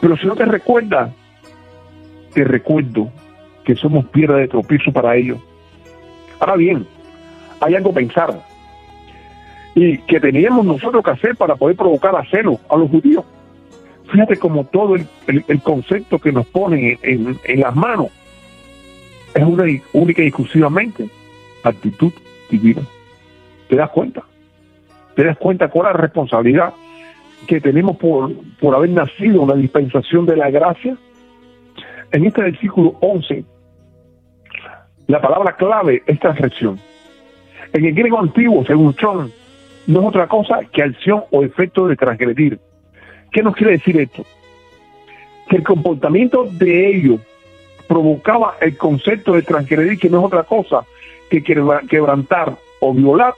Pero 0.00 0.16
si 0.16 0.26
no 0.26 0.36
te 0.36 0.44
recuerdas, 0.44 1.10
te 2.34 2.44
recuerdo 2.44 3.10
que 3.64 3.74
somos 3.74 4.06
piedra 4.06 4.36
de 4.36 4.48
tropiezo 4.48 4.92
para 4.92 5.16
ellos. 5.16 5.38
Ahora 6.40 6.56
bien, 6.56 6.86
hay 7.60 7.74
algo 7.74 7.90
a 7.90 7.94
pensar 7.94 8.40
y 9.74 9.98
que 9.98 10.20
teníamos 10.20 10.64
nosotros 10.64 11.04
que 11.04 11.10
hacer 11.10 11.36
para 11.36 11.56
poder 11.56 11.76
provocar 11.76 12.14
a 12.16 12.24
celo 12.30 12.58
a 12.68 12.76
los 12.76 12.90
judíos. 12.90 13.24
Fíjate 14.10 14.36
como 14.38 14.64
todo 14.64 14.96
el, 14.96 15.62
concepto 15.62 16.18
que 16.18 16.32
nos 16.32 16.46
ponen 16.46 16.98
en, 17.02 17.38
en, 17.44 17.60
las 17.60 17.76
manos 17.76 18.08
es 19.34 19.44
una 19.44 19.64
única 19.92 20.22
y 20.22 20.28
exclusivamente 20.28 21.08
actitud 21.62 22.12
divina. 22.50 22.82
¿Te 23.68 23.76
das 23.76 23.90
cuenta? 23.90 24.22
¿Te 25.14 25.24
das 25.24 25.36
cuenta 25.36 25.68
con 25.68 25.84
la 25.84 25.92
responsabilidad 25.92 26.72
que 27.46 27.60
tenemos 27.60 27.96
por, 27.96 28.32
por 28.60 28.74
haber 28.74 28.90
nacido 28.90 29.42
en 29.42 29.48
la 29.48 29.54
dispensación 29.54 30.26
de 30.26 30.36
la 30.36 30.50
gracia? 30.50 30.96
En 32.12 32.24
este 32.24 32.42
versículo 32.42 32.96
11, 33.00 33.44
la 35.06 35.20
palabra 35.20 35.56
clave 35.56 36.02
es 36.06 36.18
transgresión. 36.18 36.78
En 37.72 37.84
el 37.84 37.94
griego 37.94 38.18
antiguo, 38.18 38.64
según 38.64 38.94
John, 38.98 39.30
no 39.86 40.00
es 40.00 40.06
otra 40.06 40.26
cosa 40.26 40.60
que 40.72 40.82
acción 40.82 41.24
o 41.30 41.42
efecto 41.42 41.86
de 41.86 41.96
transgredir. 41.96 42.58
¿Qué 43.30 43.42
nos 43.42 43.54
quiere 43.54 43.72
decir 43.72 43.98
esto? 44.00 44.24
Que 45.48 45.56
el 45.56 45.62
comportamiento 45.62 46.44
de 46.44 46.90
ellos 46.90 47.20
provocaba 47.86 48.56
el 48.60 48.76
concepto 48.76 49.32
de 49.32 49.42
transgredir, 49.42 49.98
que 49.98 50.10
no 50.10 50.20
es 50.20 50.24
otra 50.26 50.44
cosa 50.44 50.84
que 51.30 51.42
quebrantar 51.42 52.56
o 52.80 52.94
violar 52.94 53.34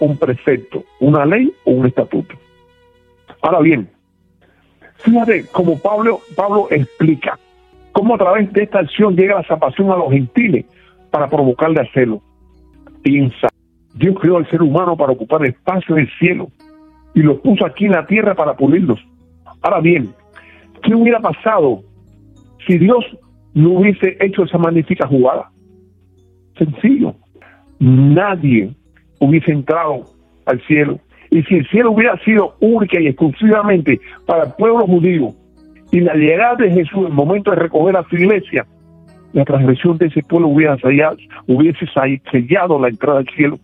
un 0.00 0.16
precepto, 0.16 0.84
una 1.00 1.24
ley 1.24 1.52
o 1.64 1.72
un 1.72 1.86
estatuto. 1.86 2.34
Ahora 3.42 3.60
bien, 3.60 3.88
fíjate 4.98 5.46
cómo 5.52 5.78
Pablo, 5.78 6.20
Pablo 6.36 6.68
explica 6.70 7.38
cómo 7.92 8.14
a 8.14 8.18
través 8.18 8.52
de 8.52 8.62
esta 8.62 8.80
acción 8.80 9.16
llega 9.16 9.36
la 9.36 9.46
salvación 9.46 9.90
a 9.90 9.96
los 9.96 10.10
gentiles 10.10 10.66
para 11.10 11.28
provocarle 11.28 11.80
a 11.80 11.84
hacerlo. 11.84 12.20
Piensa, 13.02 13.48
Dios 13.94 14.16
creó 14.20 14.36
al 14.36 14.48
ser 14.50 14.62
humano 14.62 14.96
para 14.96 15.12
ocupar 15.12 15.44
espacio 15.44 15.96
en 15.96 16.02
el 16.02 16.10
cielo 16.18 16.48
y 17.14 17.22
lo 17.22 17.40
puso 17.40 17.66
aquí 17.66 17.86
en 17.86 17.92
la 17.92 18.06
tierra 18.06 18.34
para 18.34 18.54
pulirlos. 18.54 19.00
Ahora 19.62 19.80
bien, 19.80 20.10
¿qué 20.82 20.94
hubiera 20.94 21.20
pasado 21.20 21.82
si 22.66 22.78
Dios 22.78 23.04
no 23.54 23.70
hubiese 23.70 24.16
hecho 24.20 24.44
esa 24.44 24.58
magnífica 24.58 25.06
jugada? 25.06 25.50
Sencillo, 26.56 27.14
nadie 27.78 28.74
hubiese 29.18 29.52
entrado 29.52 30.04
al 30.46 30.60
cielo. 30.66 30.98
Y 31.30 31.42
si 31.44 31.56
el 31.56 31.68
cielo 31.68 31.92
hubiera 31.92 32.18
sido 32.24 32.56
única 32.60 33.00
y 33.00 33.06
exclusivamente 33.06 34.00
para 34.26 34.44
el 34.44 34.52
pueblo 34.52 34.86
judío 34.86 35.32
y 35.92 36.00
la 36.00 36.14
llegada 36.14 36.56
de 36.56 36.70
Jesús 36.70 36.98
en 36.98 37.06
el 37.06 37.12
momento 37.12 37.50
de 37.50 37.56
recoger 37.56 37.96
a 37.96 38.04
su 38.08 38.16
iglesia, 38.16 38.66
la 39.32 39.44
transgresión 39.44 39.96
de 39.98 40.06
ese 40.06 40.22
pueblo 40.22 40.48
hubiera 40.48 40.76
sellado, 40.78 41.16
hubiese 41.46 41.86
sellado 42.30 42.80
la 42.80 42.88
entrada 42.88 43.20
al 43.20 43.28
cielo. 43.28 43.58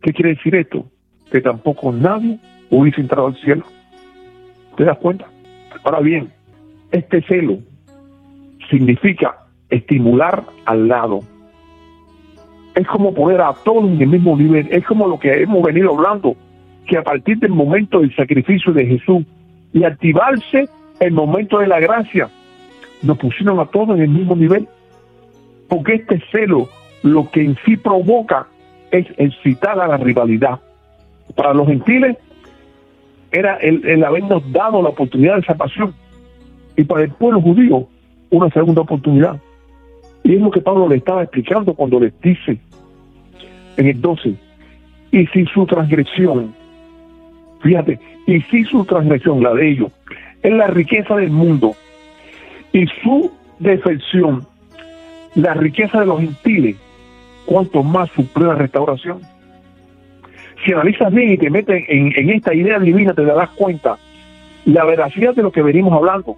¿Qué 0.00 0.12
quiere 0.12 0.30
decir 0.30 0.54
esto? 0.54 0.86
Que 1.30 1.40
tampoco 1.40 1.92
nadie 1.92 2.38
hubiese 2.70 3.00
entrado 3.00 3.28
al 3.28 3.36
cielo. 3.36 3.64
¿Te 4.76 4.84
das 4.84 4.98
cuenta? 4.98 5.26
Ahora 5.84 6.00
bien, 6.00 6.30
este 6.92 7.22
celo 7.22 7.58
significa 8.70 9.36
estimular 9.68 10.44
al 10.64 10.88
lado. 10.88 11.20
Es 12.74 12.86
como 12.86 13.14
poner 13.14 13.40
a 13.40 13.52
todos 13.64 13.84
en 13.84 14.00
el 14.00 14.08
mismo 14.08 14.36
nivel. 14.36 14.68
Es 14.70 14.84
como 14.84 15.06
lo 15.06 15.18
que 15.18 15.42
hemos 15.42 15.62
venido 15.62 15.94
hablando, 15.94 16.34
que 16.86 16.98
a 16.98 17.02
partir 17.02 17.38
del 17.38 17.52
momento 17.52 18.00
del 18.00 18.14
sacrificio 18.14 18.72
de 18.72 18.86
Jesús 18.86 19.24
y 19.72 19.84
activarse 19.84 20.68
el 21.00 21.12
momento 21.12 21.58
de 21.58 21.66
la 21.66 21.80
gracia, 21.80 22.28
nos 23.02 23.18
pusieron 23.18 23.58
a 23.60 23.66
todos 23.66 23.96
en 23.96 24.02
el 24.02 24.08
mismo 24.08 24.36
nivel. 24.36 24.68
Porque 25.68 25.94
este 25.94 26.22
celo 26.30 26.68
lo 27.02 27.30
que 27.30 27.42
en 27.44 27.56
sí 27.64 27.76
provoca 27.76 28.46
es 28.90 29.06
excitar 29.16 29.78
a 29.80 29.88
la 29.88 29.96
rivalidad. 29.96 30.60
Para 31.34 31.52
los 31.52 31.66
gentiles 31.66 32.16
era 33.32 33.56
el, 33.56 34.04
habernos 34.04 34.50
dado 34.52 34.82
la 34.82 34.90
oportunidad 34.90 35.36
de 35.36 35.42
salvación. 35.42 35.94
Y 36.76 36.84
para 36.84 37.02
el 37.02 37.10
pueblo 37.10 37.40
judío, 37.40 37.88
una 38.30 38.50
segunda 38.50 38.82
oportunidad. 38.82 39.40
Y 40.22 40.34
es 40.34 40.40
lo 40.40 40.50
que 40.50 40.60
Pablo 40.60 40.88
le 40.88 40.96
estaba 40.96 41.22
explicando 41.22 41.74
cuando 41.74 42.00
les 42.00 42.18
dice 42.20 42.58
en 43.76 43.86
el 43.86 44.00
12, 44.00 44.34
y 45.10 45.26
si 45.26 45.44
su 45.46 45.66
transgresión, 45.66 46.54
fíjate, 47.64 47.98
y 48.26 48.40
si 48.42 48.64
su 48.64 48.84
transgresión, 48.84 49.42
la 49.42 49.54
de 49.54 49.70
ellos, 49.70 49.90
es 50.42 50.52
la 50.52 50.66
riqueza 50.68 51.16
del 51.16 51.30
mundo, 51.30 51.74
y 52.72 52.86
su 53.02 53.32
defección, 53.58 54.46
la 55.34 55.54
riqueza 55.54 56.00
de 56.00 56.06
los 56.06 56.20
gentiles, 56.20 56.76
cuanto 57.46 57.82
más 57.82 58.10
su 58.10 58.26
plena 58.26 58.54
restauración. 58.54 59.20
Si 60.64 60.72
analizas 60.72 61.12
bien 61.12 61.32
y 61.32 61.38
te 61.38 61.50
metes 61.50 61.84
en, 61.88 62.30
esta 62.30 62.54
idea 62.54 62.78
divina, 62.78 63.14
te 63.14 63.24
darás 63.24 63.50
cuenta 63.50 63.96
la 64.64 64.84
veracidad 64.84 65.34
de 65.34 65.42
lo 65.42 65.52
que 65.52 65.62
venimos 65.62 65.92
hablando. 65.92 66.36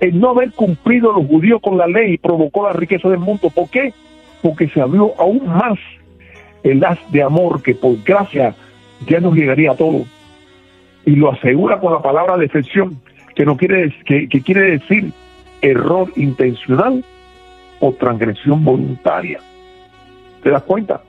El 0.00 0.18
no 0.18 0.30
haber 0.30 0.52
cumplido 0.52 1.12
los 1.12 1.26
judíos 1.26 1.60
con 1.60 1.78
la 1.78 1.86
ley 1.86 2.18
provocó 2.18 2.66
la 2.66 2.72
riqueza 2.72 3.08
del 3.08 3.20
mundo. 3.20 3.50
¿Por 3.50 3.70
qué? 3.70 3.92
Porque 4.42 4.68
se 4.68 4.80
abrió 4.80 5.12
aún 5.18 5.46
más 5.46 5.78
el 6.64 6.84
haz 6.84 6.98
de 7.12 7.22
amor 7.22 7.62
que 7.62 7.74
por 7.74 8.02
gracia 8.02 8.54
ya 9.06 9.20
nos 9.20 9.34
llegaría 9.34 9.70
a 9.70 9.76
todo. 9.76 10.04
Y 11.06 11.16
lo 11.16 11.32
asegura 11.32 11.80
con 11.80 11.92
la 11.92 12.02
palabra 12.02 12.36
defección, 12.36 13.00
que 13.34 13.44
no 13.44 13.56
quiere 13.56 13.92
que 14.06 14.28
quiere 14.28 14.78
decir 14.78 15.12
error 15.60 16.10
intencional 16.16 17.04
o 17.80 17.92
transgresión 17.92 18.64
voluntaria. 18.64 19.40
¿Te 20.42 20.50
das 20.50 20.62
cuenta? 20.62 21.02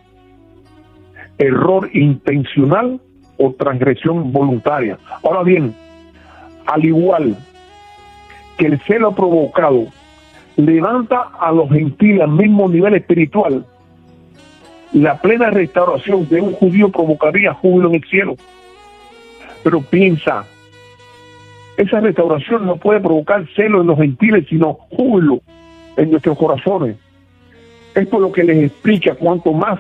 Error 1.38 1.90
intencional 1.94 3.00
o 3.38 3.52
transgresión 3.54 4.32
voluntaria. 4.32 4.98
Ahora 5.24 5.44
bien, 5.44 5.76
al 6.66 6.86
igual 6.86 7.38
que 8.58 8.68
el 8.68 8.80
celo 8.82 9.14
provocado 9.14 9.88
levanta 10.56 11.32
a 11.40 11.52
los 11.52 11.70
gentiles 11.70 12.22
al 12.22 12.32
mismo 12.32 12.70
nivel 12.70 12.96
espiritual, 12.96 13.66
la 14.94 15.20
plena 15.20 15.50
restauración 15.50 16.28
de 16.30 16.40
un 16.40 16.54
judío 16.54 16.90
provocaría 16.90 17.54
júbilo 17.54 17.90
en 17.90 17.96
el 17.96 18.04
cielo. 18.06 18.36
Pero 19.66 19.82
piensa, 19.82 20.46
esa 21.76 22.00
restauración 22.00 22.68
no 22.68 22.76
puede 22.76 23.00
provocar 23.00 23.48
celo 23.56 23.82
en 23.82 23.88
los 23.88 23.98
gentiles, 23.98 24.46
sino 24.48 24.74
júbilo 24.92 25.42
en 25.98 26.12
nuestros 26.12 26.38
corazones. 26.38 26.98
Es 27.96 28.08
por 28.08 28.22
lo 28.22 28.32
que 28.32 28.44
les 28.44 28.64
explica 28.64 29.16
cuánto 29.16 29.54
más 29.54 29.80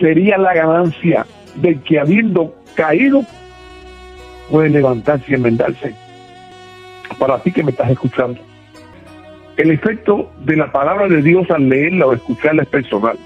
sería 0.00 0.38
la 0.38 0.54
ganancia 0.54 1.26
del 1.56 1.82
que 1.82 2.00
habiendo 2.00 2.54
caído 2.74 3.20
puede 4.50 4.70
levantarse 4.70 5.32
y 5.32 5.34
enmendarse. 5.34 5.94
Para 7.18 7.40
ti 7.40 7.52
que 7.52 7.62
me 7.62 7.72
estás 7.72 7.90
escuchando. 7.90 8.40
El 9.58 9.70
efecto 9.70 10.32
de 10.46 10.56
la 10.56 10.72
palabra 10.72 11.08
de 11.08 11.20
Dios 11.20 11.50
al 11.50 11.68
leerla 11.68 12.06
o 12.06 12.14
escucharla 12.14 12.62
es 12.62 12.68
personal. 12.70 13.18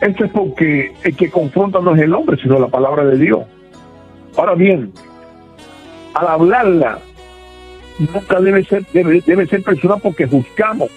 Esto 0.00 0.24
es 0.24 0.32
porque 0.32 0.92
el 1.04 1.14
que 1.14 1.30
confronta 1.30 1.78
no 1.78 1.94
es 1.94 2.02
el 2.02 2.12
hombre, 2.12 2.38
sino 2.42 2.58
la 2.58 2.66
palabra 2.66 3.04
de 3.04 3.16
Dios. 3.18 3.44
Ahora 4.36 4.54
bien, 4.54 4.92
al 6.14 6.28
hablarla, 6.28 6.98
nunca 7.98 8.40
debe 8.40 8.64
ser, 8.64 8.84
debe, 8.92 9.20
debe 9.20 9.46
ser 9.46 9.62
personal 9.62 9.98
porque 10.02 10.26
juzgamos. 10.26 10.90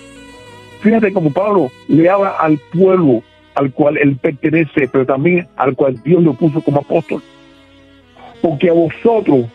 Fíjate 0.82 1.12
como 1.14 1.32
Pablo 1.32 1.72
le 1.88 2.10
habla 2.10 2.32
al 2.40 2.58
pueblo 2.72 3.22
al 3.56 3.72
cual 3.74 3.98
él 3.98 4.16
pertenece, 4.16 4.88
pero 4.92 5.06
también 5.06 5.48
al 5.58 5.76
cual 5.76 6.02
Dios 6.04 6.24
lo 6.24 6.34
puso 6.34 6.62
como 6.62 6.80
apóstol. 6.80 7.22
Porque 8.42 8.70
a 8.70 8.74
vosotros 8.74 9.46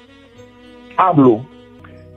hablo, 0.97 1.47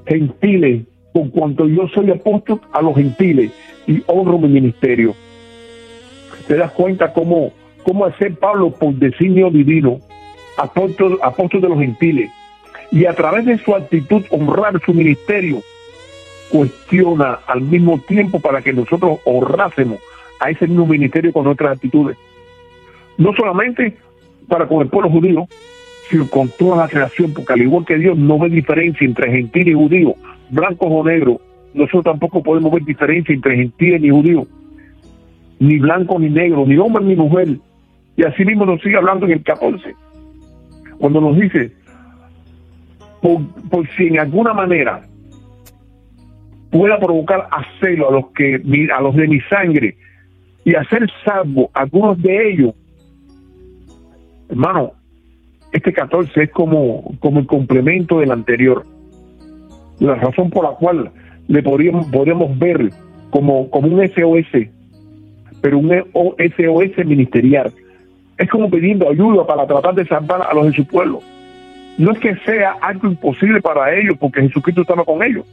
gentiles, 0.05 0.83
por 1.13 1.29
cuanto 1.31 1.67
yo 1.67 1.87
soy 1.89 2.11
apóstol 2.11 2.59
a 2.73 2.81
los 2.81 2.95
gentiles 2.95 3.51
y 3.87 4.03
honro 4.07 4.37
mi 4.37 4.49
ministerio. 4.49 5.15
¿Te 6.47 6.55
das 6.55 6.71
cuenta 6.71 7.13
cómo, 7.13 7.51
cómo 7.83 8.05
hacer 8.05 8.35
Pablo 8.35 8.71
por 8.71 8.93
designio 8.93 9.49
divino, 9.49 9.99
apóstol, 10.57 11.19
apóstol 11.21 11.61
de 11.61 11.69
los 11.69 11.79
gentiles, 11.79 12.31
y 12.91 13.05
a 13.05 13.13
través 13.13 13.45
de 13.45 13.57
su 13.57 13.75
actitud 13.75 14.23
honrar 14.29 14.79
su 14.85 14.93
ministerio, 14.93 15.61
cuestiona 16.49 17.39
al 17.45 17.61
mismo 17.61 17.99
tiempo 17.99 18.39
para 18.39 18.61
que 18.61 18.73
nosotros 18.73 19.19
honrásemos 19.25 19.99
a 20.39 20.49
ese 20.49 20.67
mismo 20.67 20.85
ministerio 20.85 21.33
con 21.33 21.45
nuestras 21.45 21.73
actitudes. 21.73 22.17
No 23.17 23.33
solamente 23.33 23.97
para 24.47 24.67
con 24.67 24.81
el 24.81 24.87
pueblo 24.87 25.09
judío, 25.09 25.47
sino 26.09 26.29
con 26.29 26.49
toda 26.49 26.77
la 26.77 26.87
creación, 26.87 27.33
porque 27.33 27.53
al 27.53 27.61
igual 27.61 27.85
que 27.85 27.97
Dios 27.97 28.17
no 28.17 28.39
ve 28.39 28.49
diferencia 28.49 29.05
entre 29.05 29.31
gentil 29.31 29.67
y 29.67 29.73
judío, 29.73 30.15
blancos 30.49 30.87
o 30.89 31.03
negros, 31.03 31.37
nosotros 31.73 32.05
tampoco 32.05 32.41
podemos 32.41 32.71
ver 32.71 32.83
diferencia 32.83 33.33
entre 33.33 33.57
gentil 33.57 34.05
y 34.05 34.09
judío, 34.09 34.47
ni 35.59 35.79
blanco 35.79 36.17
ni 36.19 36.29
negro, 36.29 36.65
ni 36.65 36.77
hombre 36.77 37.03
ni 37.03 37.15
mujer. 37.15 37.57
Y 38.15 38.23
así 38.23 38.45
mismo 38.45 38.65
nos 38.65 38.81
sigue 38.81 38.95
hablando 38.95 39.25
en 39.25 39.33
el 39.33 39.43
14, 39.43 39.93
cuando 40.99 41.21
nos 41.21 41.37
dice, 41.39 41.71
por, 43.21 43.87
si 43.95 44.07
en 44.07 44.19
alguna 44.19 44.53
manera 44.53 45.01
pueda 46.71 46.99
provocar 46.99 47.47
a 47.51 47.61
a 47.61 48.11
los 48.11 48.27
que 48.31 48.61
a 48.93 49.01
los 49.01 49.15
de 49.15 49.27
mi 49.27 49.39
sangre 49.41 49.95
y 50.65 50.75
hacer 50.75 51.07
salvo 51.23 51.69
algunos 51.73 52.21
de 52.21 52.51
ellos 52.51 52.73
hermano 54.49 54.91
este 55.71 55.93
14 55.93 56.43
es 56.43 56.51
como 56.51 57.15
como 57.19 57.39
el 57.39 57.47
complemento 57.47 58.19
del 58.19 58.31
anterior. 58.31 58.83
La 59.99 60.15
razón 60.15 60.49
por 60.49 60.63
la 60.63 60.71
cual 60.71 61.11
le 61.47 61.63
podríamos 61.63 62.07
podemos 62.07 62.57
ver 62.59 62.89
como 63.29 63.69
como 63.69 63.87
un 63.87 64.07
SOS 64.07 64.69
pero 65.61 65.79
un 65.79 65.89
SOS 65.89 67.05
ministerial 67.05 67.71
es 68.37 68.49
como 68.49 68.69
pidiendo 68.69 69.09
ayuda 69.09 69.45
para 69.45 69.65
tratar 69.65 69.95
de 69.95 70.05
salvar 70.05 70.41
a 70.41 70.53
los 70.53 70.67
de 70.67 70.73
su 70.73 70.85
pueblo 70.85 71.21
no 71.97 72.11
es 72.11 72.19
que 72.19 72.35
sea 72.45 72.75
algo 72.81 73.07
imposible 73.07 73.61
para 73.61 73.93
ellos 73.95 74.15
porque 74.19 74.41
Jesucristo 74.41 74.81
estaba 74.81 75.03
con 75.03 75.23
ellos 75.23 75.45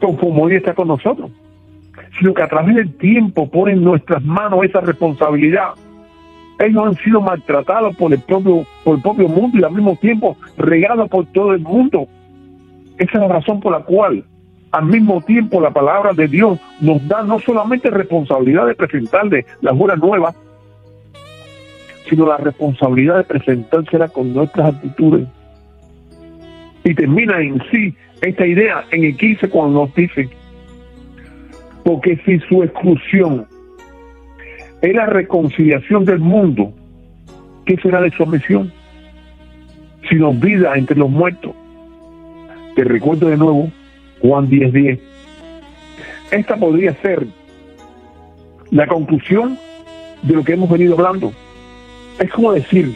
como 0.00 0.44
hoy 0.44 0.56
está 0.56 0.74
con 0.74 0.88
nosotros, 0.88 1.30
sino 2.18 2.34
que 2.34 2.42
a 2.42 2.48
través 2.48 2.74
del 2.76 2.94
tiempo 2.94 3.48
pone 3.48 3.72
en 3.72 3.84
nuestras 3.84 4.22
manos 4.24 4.64
esa 4.64 4.80
responsabilidad. 4.80 5.70
Ellos 6.58 6.86
han 6.86 6.94
sido 6.96 7.20
maltratados 7.20 7.96
por 7.96 8.12
el 8.12 8.20
propio, 8.20 8.66
por 8.84 8.96
el 8.96 9.02
propio 9.02 9.28
mundo 9.28 9.58
y 9.58 9.64
al 9.64 9.72
mismo 9.72 9.96
tiempo 9.96 10.36
regados 10.56 11.08
por 11.08 11.26
todo 11.26 11.52
el 11.52 11.60
mundo. 11.60 12.06
Esa 12.98 13.12
es 13.12 13.20
la 13.20 13.28
razón 13.28 13.60
por 13.60 13.72
la 13.72 13.80
cual 13.80 14.24
al 14.72 14.86
mismo 14.86 15.20
tiempo 15.22 15.60
la 15.60 15.70
palabra 15.70 16.12
de 16.12 16.28
Dios 16.28 16.58
nos 16.80 17.06
da 17.08 17.22
no 17.22 17.40
solamente 17.40 17.90
responsabilidad 17.90 18.66
de 18.66 18.74
presentarle 18.74 19.46
las 19.62 19.76
buenas 19.76 19.98
nuevas, 19.98 20.36
sino 22.10 22.26
la 22.26 22.36
responsabilidad 22.36 23.18
de 23.18 23.24
presentársela 23.24 24.08
con 24.08 24.34
nuestras 24.34 24.74
actitudes. 24.74 25.28
Y 26.84 26.94
termina 26.94 27.40
en 27.40 27.62
sí 27.70 27.94
esta 28.20 28.46
idea 28.46 28.84
en 28.90 29.04
el 29.04 29.16
15 29.16 29.48
cuando 29.48 29.82
nos 29.82 29.94
dice, 29.94 30.28
porque 31.84 32.20
si 32.26 32.40
su 32.40 32.62
exclusión 32.62 33.46
era 34.82 35.06
reconciliación 35.06 36.04
del 36.04 36.18
mundo, 36.18 36.72
¿qué 37.64 37.76
será 37.76 38.00
de 38.02 38.10
su 38.10 38.26
misión? 38.26 38.72
Sino 40.08 40.32
vida 40.32 40.74
entre 40.76 40.96
los 40.96 41.10
muertos. 41.10 41.54
Te 42.74 42.84
recuerdo 42.84 43.28
de 43.28 43.36
nuevo 43.36 43.70
Juan 44.20 44.48
10:10. 44.48 44.72
10. 44.72 45.00
Esta 46.32 46.56
podría 46.56 46.94
ser 47.02 47.26
la 48.70 48.86
conclusión 48.86 49.58
de 50.22 50.34
lo 50.34 50.44
que 50.44 50.52
hemos 50.52 50.70
venido 50.70 50.94
hablando. 50.94 51.32
Es 52.20 52.30
como 52.30 52.52
decir, 52.52 52.94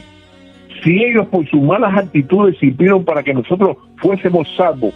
si 0.83 1.03
ellos 1.03 1.27
por 1.29 1.49
sus 1.49 1.61
malas 1.61 1.97
actitudes 1.97 2.59
sirvieron 2.59 3.05
para 3.05 3.23
que 3.23 3.33
nosotros 3.33 3.79
fuésemos 3.97 4.47
salvos, 4.55 4.93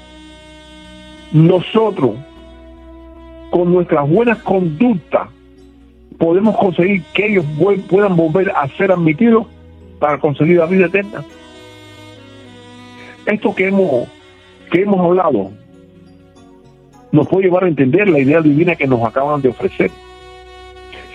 nosotros, 1.33 2.13
con 3.51 3.73
nuestras 3.73 4.09
buenas 4.09 4.39
conductas, 4.43 5.29
podemos 6.19 6.57
conseguir 6.59 7.03
que 7.15 7.27
ellos 7.27 7.45
puedan 7.89 8.17
volver 8.17 8.51
a 8.51 8.69
ser 8.77 8.93
admitidos 8.93 9.47
para 9.99 10.19
conseguir 10.19 10.59
la 10.59 10.67
vida 10.67 10.87
eterna. 10.87 11.25
Esto 13.25 13.55
que 13.55 13.69
hemos, 13.69 14.09
que 14.71 14.83
hemos 14.83 15.01
hablado 15.01 15.51
nos 17.13 17.27
puede 17.29 17.45
llevar 17.45 17.65
a 17.65 17.69
entender 17.69 18.09
la 18.09 18.19
idea 18.19 18.43
divina 18.43 18.77
que 18.77 18.87
nos 18.87 19.03
acaban 19.03 19.41
de 19.41 19.49
ofrecer. 19.49 19.91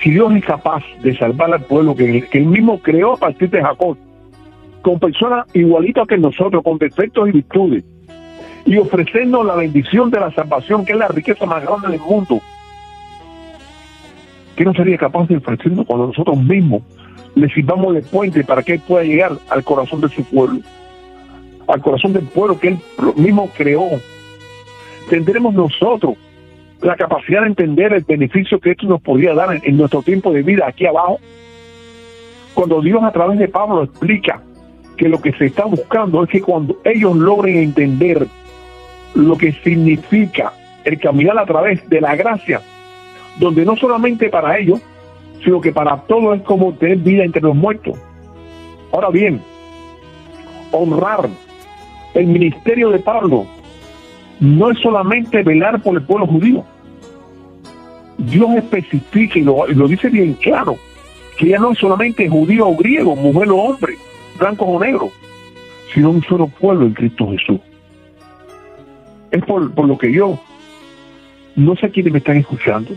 Si 0.04 0.12
Dios 0.12 0.36
es 0.36 0.44
capaz 0.44 0.84
de 1.02 1.18
salvar 1.18 1.54
al 1.54 1.64
pueblo 1.64 1.96
que, 1.96 2.24
que 2.24 2.38
él 2.38 2.48
mismo 2.48 2.78
creó 2.80 3.14
a 3.14 3.18
partir 3.18 3.50
de 3.50 3.62
Jacob, 3.62 3.98
con 4.82 5.00
personas 5.00 5.48
igualitas 5.54 6.06
que 6.06 6.18
nosotros, 6.18 6.62
con 6.62 6.78
defectos 6.78 7.30
y 7.30 7.32
virtudes, 7.32 7.86
y 8.66 8.78
ofrecernos 8.78 9.46
la 9.46 9.56
bendición 9.56 10.12
de 10.12 10.20
la 10.20 10.30
salvación, 10.34 10.84
que 10.84 10.92
es 10.92 10.98
la 10.98 11.08
riqueza 11.08 11.46
más 11.46 11.64
grande 11.64 11.88
del 11.88 12.02
mundo. 12.02 12.42
¿Qué 14.58 14.66
no 14.66 14.74
sería 14.74 14.98
capaz 14.98 15.28
de 15.28 15.38
ofrecernos 15.38 15.86
cuando 15.86 16.08
nosotros 16.08 16.38
mismos 16.38 16.84
le 17.36 17.48
sirvamos 17.50 17.96
de 17.96 18.02
puente 18.02 18.44
para 18.44 18.62
que 18.62 18.74
Él 18.74 18.82
pueda 18.86 19.06
llegar 19.06 19.32
al 19.50 19.64
corazón 19.64 20.02
de 20.02 20.10
su 20.10 20.24
pueblo? 20.26 20.60
Al 21.66 21.82
corazón 21.82 22.12
del 22.12 22.26
pueblo 22.26 22.60
que 22.60 22.68
Él 22.70 22.78
mismo 23.16 23.50
creó. 23.56 23.88
Tendremos 25.10 25.54
nosotros 25.54 26.16
la 26.84 26.96
capacidad 26.98 27.42
de 27.42 27.48
entender 27.48 27.94
el 27.94 28.04
beneficio 28.04 28.60
que 28.60 28.72
esto 28.72 28.86
nos 28.88 29.02
podría 29.02 29.34
dar 29.34 29.60
en, 29.64 29.78
nuestro 29.78 30.02
tiempo 30.04 30.32
de 30.32 30.44
vida 30.44 30.68
aquí 30.68 30.86
abajo. 30.86 31.20
Cuando 32.54 32.82
Dios 32.82 33.02
a 33.04 33.12
través 33.12 33.40
de 33.40 33.48
Pablo 33.48 33.84
explica 33.84 34.42
que 34.98 35.08
lo 35.08 35.22
que 35.22 35.32
se 35.34 35.46
está 35.46 35.66
buscando 35.66 36.24
es 36.24 36.30
que 36.30 36.42
cuando 36.42 36.78
ellos 36.84 37.16
logren 37.16 37.58
entender 37.58 38.28
lo 39.16 39.38
que 39.38 39.54
significa 39.64 40.54
el 40.84 41.00
caminar 41.00 41.40
a 41.40 41.46
través 41.46 41.88
de 41.90 42.02
la 42.02 42.16
gracia, 42.16 42.62
donde 43.40 43.66
no 43.66 43.76
solamente 43.78 44.30
para 44.30 44.58
ellos, 44.60 44.82
sino 45.44 45.62
que 45.62 45.72
para 45.72 45.98
todos 46.02 46.38
es 46.38 46.44
como 46.44 46.74
tener 46.74 46.98
vida 46.98 47.24
entre 47.24 47.42
los 47.42 47.56
muertos. 47.56 47.98
Ahora 48.92 49.10
bien, 49.10 49.42
honrar 50.72 51.30
el 52.14 52.28
ministerio 52.28 52.90
de 52.90 53.00
Pablo 53.00 53.46
no 54.40 54.70
es 54.70 54.80
solamente 54.80 55.42
velar 55.44 55.82
por 55.82 55.96
el 55.96 56.04
pueblo 56.04 56.28
judío. 56.28 56.66
Dios 58.26 58.50
especifica 58.56 59.40
y 59.40 59.44
lo, 59.44 59.68
lo 59.68 59.88
dice 59.88 60.10
bien 60.10 60.34
claro, 60.34 60.78
que 61.38 61.50
ya 61.50 61.60
no 61.60 61.72
es 61.72 61.80
solamente 61.80 62.30
judío 62.30 62.68
o 62.68 62.76
griego, 62.76 63.16
mujer 63.16 63.50
o 63.50 63.58
hombre, 63.58 63.96
blanco 64.38 64.66
o 64.66 64.80
negro, 64.80 65.12
sino 65.94 66.12
un 66.12 66.24
solo 66.24 66.48
pueblo 66.48 66.86
en 66.86 66.94
Cristo 66.94 67.30
Jesús 67.32 67.60
es 69.34 69.44
por, 69.46 69.88
lo 69.88 69.98
que 69.98 70.14
yo 70.14 70.40
no 71.56 71.76
sé 71.76 71.90
quiénes 71.90 72.14
me 72.14 72.20
están 72.20 72.38
escuchando. 72.38 72.92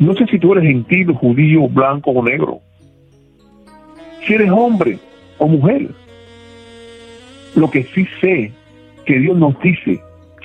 No 0.00 0.14
sé 0.14 0.26
si 0.26 0.38
tú 0.38 0.52
eres 0.52 0.64
gentil, 0.64 1.12
judío, 1.12 1.68
blanco 1.68 2.10
o 2.10 2.24
negro. 2.24 2.58
Si 4.26 4.34
eres 4.34 4.50
hombre 4.50 4.98
o 5.38 5.46
mujer. 5.46 5.90
Lo 7.54 7.70
que 7.70 7.84
sí 7.94 8.06
sé 8.20 8.52
que 9.06 9.18
Dios 9.20 9.36
nos 9.36 9.58
dice 9.60 10.00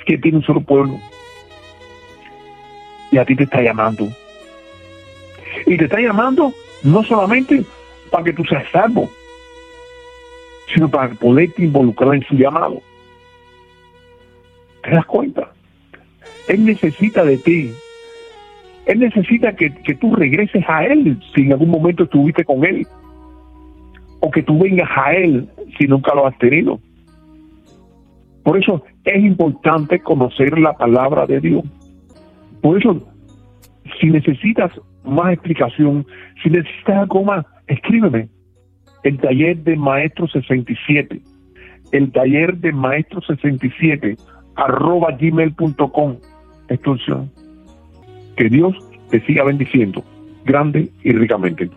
que 0.06 0.16
tiene 0.16 0.38
un 0.38 0.44
solo 0.44 0.60
pueblo. 0.60 1.00
Y 3.10 3.18
a 3.18 3.24
ti 3.24 3.34
te 3.34 3.44
está 3.44 3.62
llamando. 3.62 4.08
Y 5.66 5.76
te 5.76 5.84
está 5.84 6.00
llamando 6.00 6.52
no 6.82 7.02
solamente 7.02 7.64
para 8.10 8.24
que 8.24 8.32
tú 8.32 8.44
seas 8.44 8.64
salvo, 8.70 9.10
sino 10.72 10.88
para 10.88 11.10
poderte 11.14 11.64
involucrar 11.64 12.14
en 12.14 12.22
su 12.24 12.34
llamado. 12.34 12.80
¿Te 14.82 14.90
das 14.90 15.06
cuenta? 15.06 15.52
Él 16.48 16.64
necesita 16.64 17.24
de 17.24 17.38
ti. 17.38 17.72
Él 18.86 19.00
necesita 19.00 19.52
que, 19.54 19.70
tú 20.00 20.14
regreses 20.14 20.64
a 20.66 20.84
Él 20.84 21.20
si 21.34 21.42
en 21.42 21.52
algún 21.52 21.70
momento 21.70 22.04
estuviste 22.04 22.44
con 22.44 22.64
Él. 22.64 22.86
O 24.20 24.30
que 24.30 24.42
tú 24.42 24.58
vengas 24.58 24.88
a 24.96 25.12
Él 25.12 25.48
si 25.78 25.86
nunca 25.86 26.14
lo 26.14 26.26
has 26.26 26.36
tenido. 26.38 26.80
Por 28.42 28.58
eso 28.58 28.82
es 29.04 29.22
importante 29.22 30.00
conocer 30.00 30.58
la 30.58 30.72
palabra 30.72 31.26
de 31.26 31.40
Dios. 31.40 31.64
Por 32.62 32.78
eso, 32.78 33.06
si 34.00 34.08
necesitas 34.08 34.72
más 35.04 35.32
explicación, 35.32 36.06
si 36.42 36.50
necesitas 36.50 36.96
algo 36.96 37.24
más, 37.24 37.46
escríbeme. 37.66 38.28
El 39.04 39.18
taller 39.18 39.58
de 39.58 39.76
Maestro 39.76 40.26
67. 40.28 41.20
El 41.92 42.12
taller 42.12 42.56
de 42.58 42.72
Maestro 42.72 43.20
67 43.22 44.16
arroba 44.56 45.12
gmail.com 45.12 46.16
extorsión. 46.68 47.30
Que 48.36 48.48
Dios 48.48 48.76
te 49.10 49.20
siga 49.24 49.44
bendiciendo 49.44 50.04
grande 50.44 50.90
y 51.02 51.12
ricamente. 51.12 51.70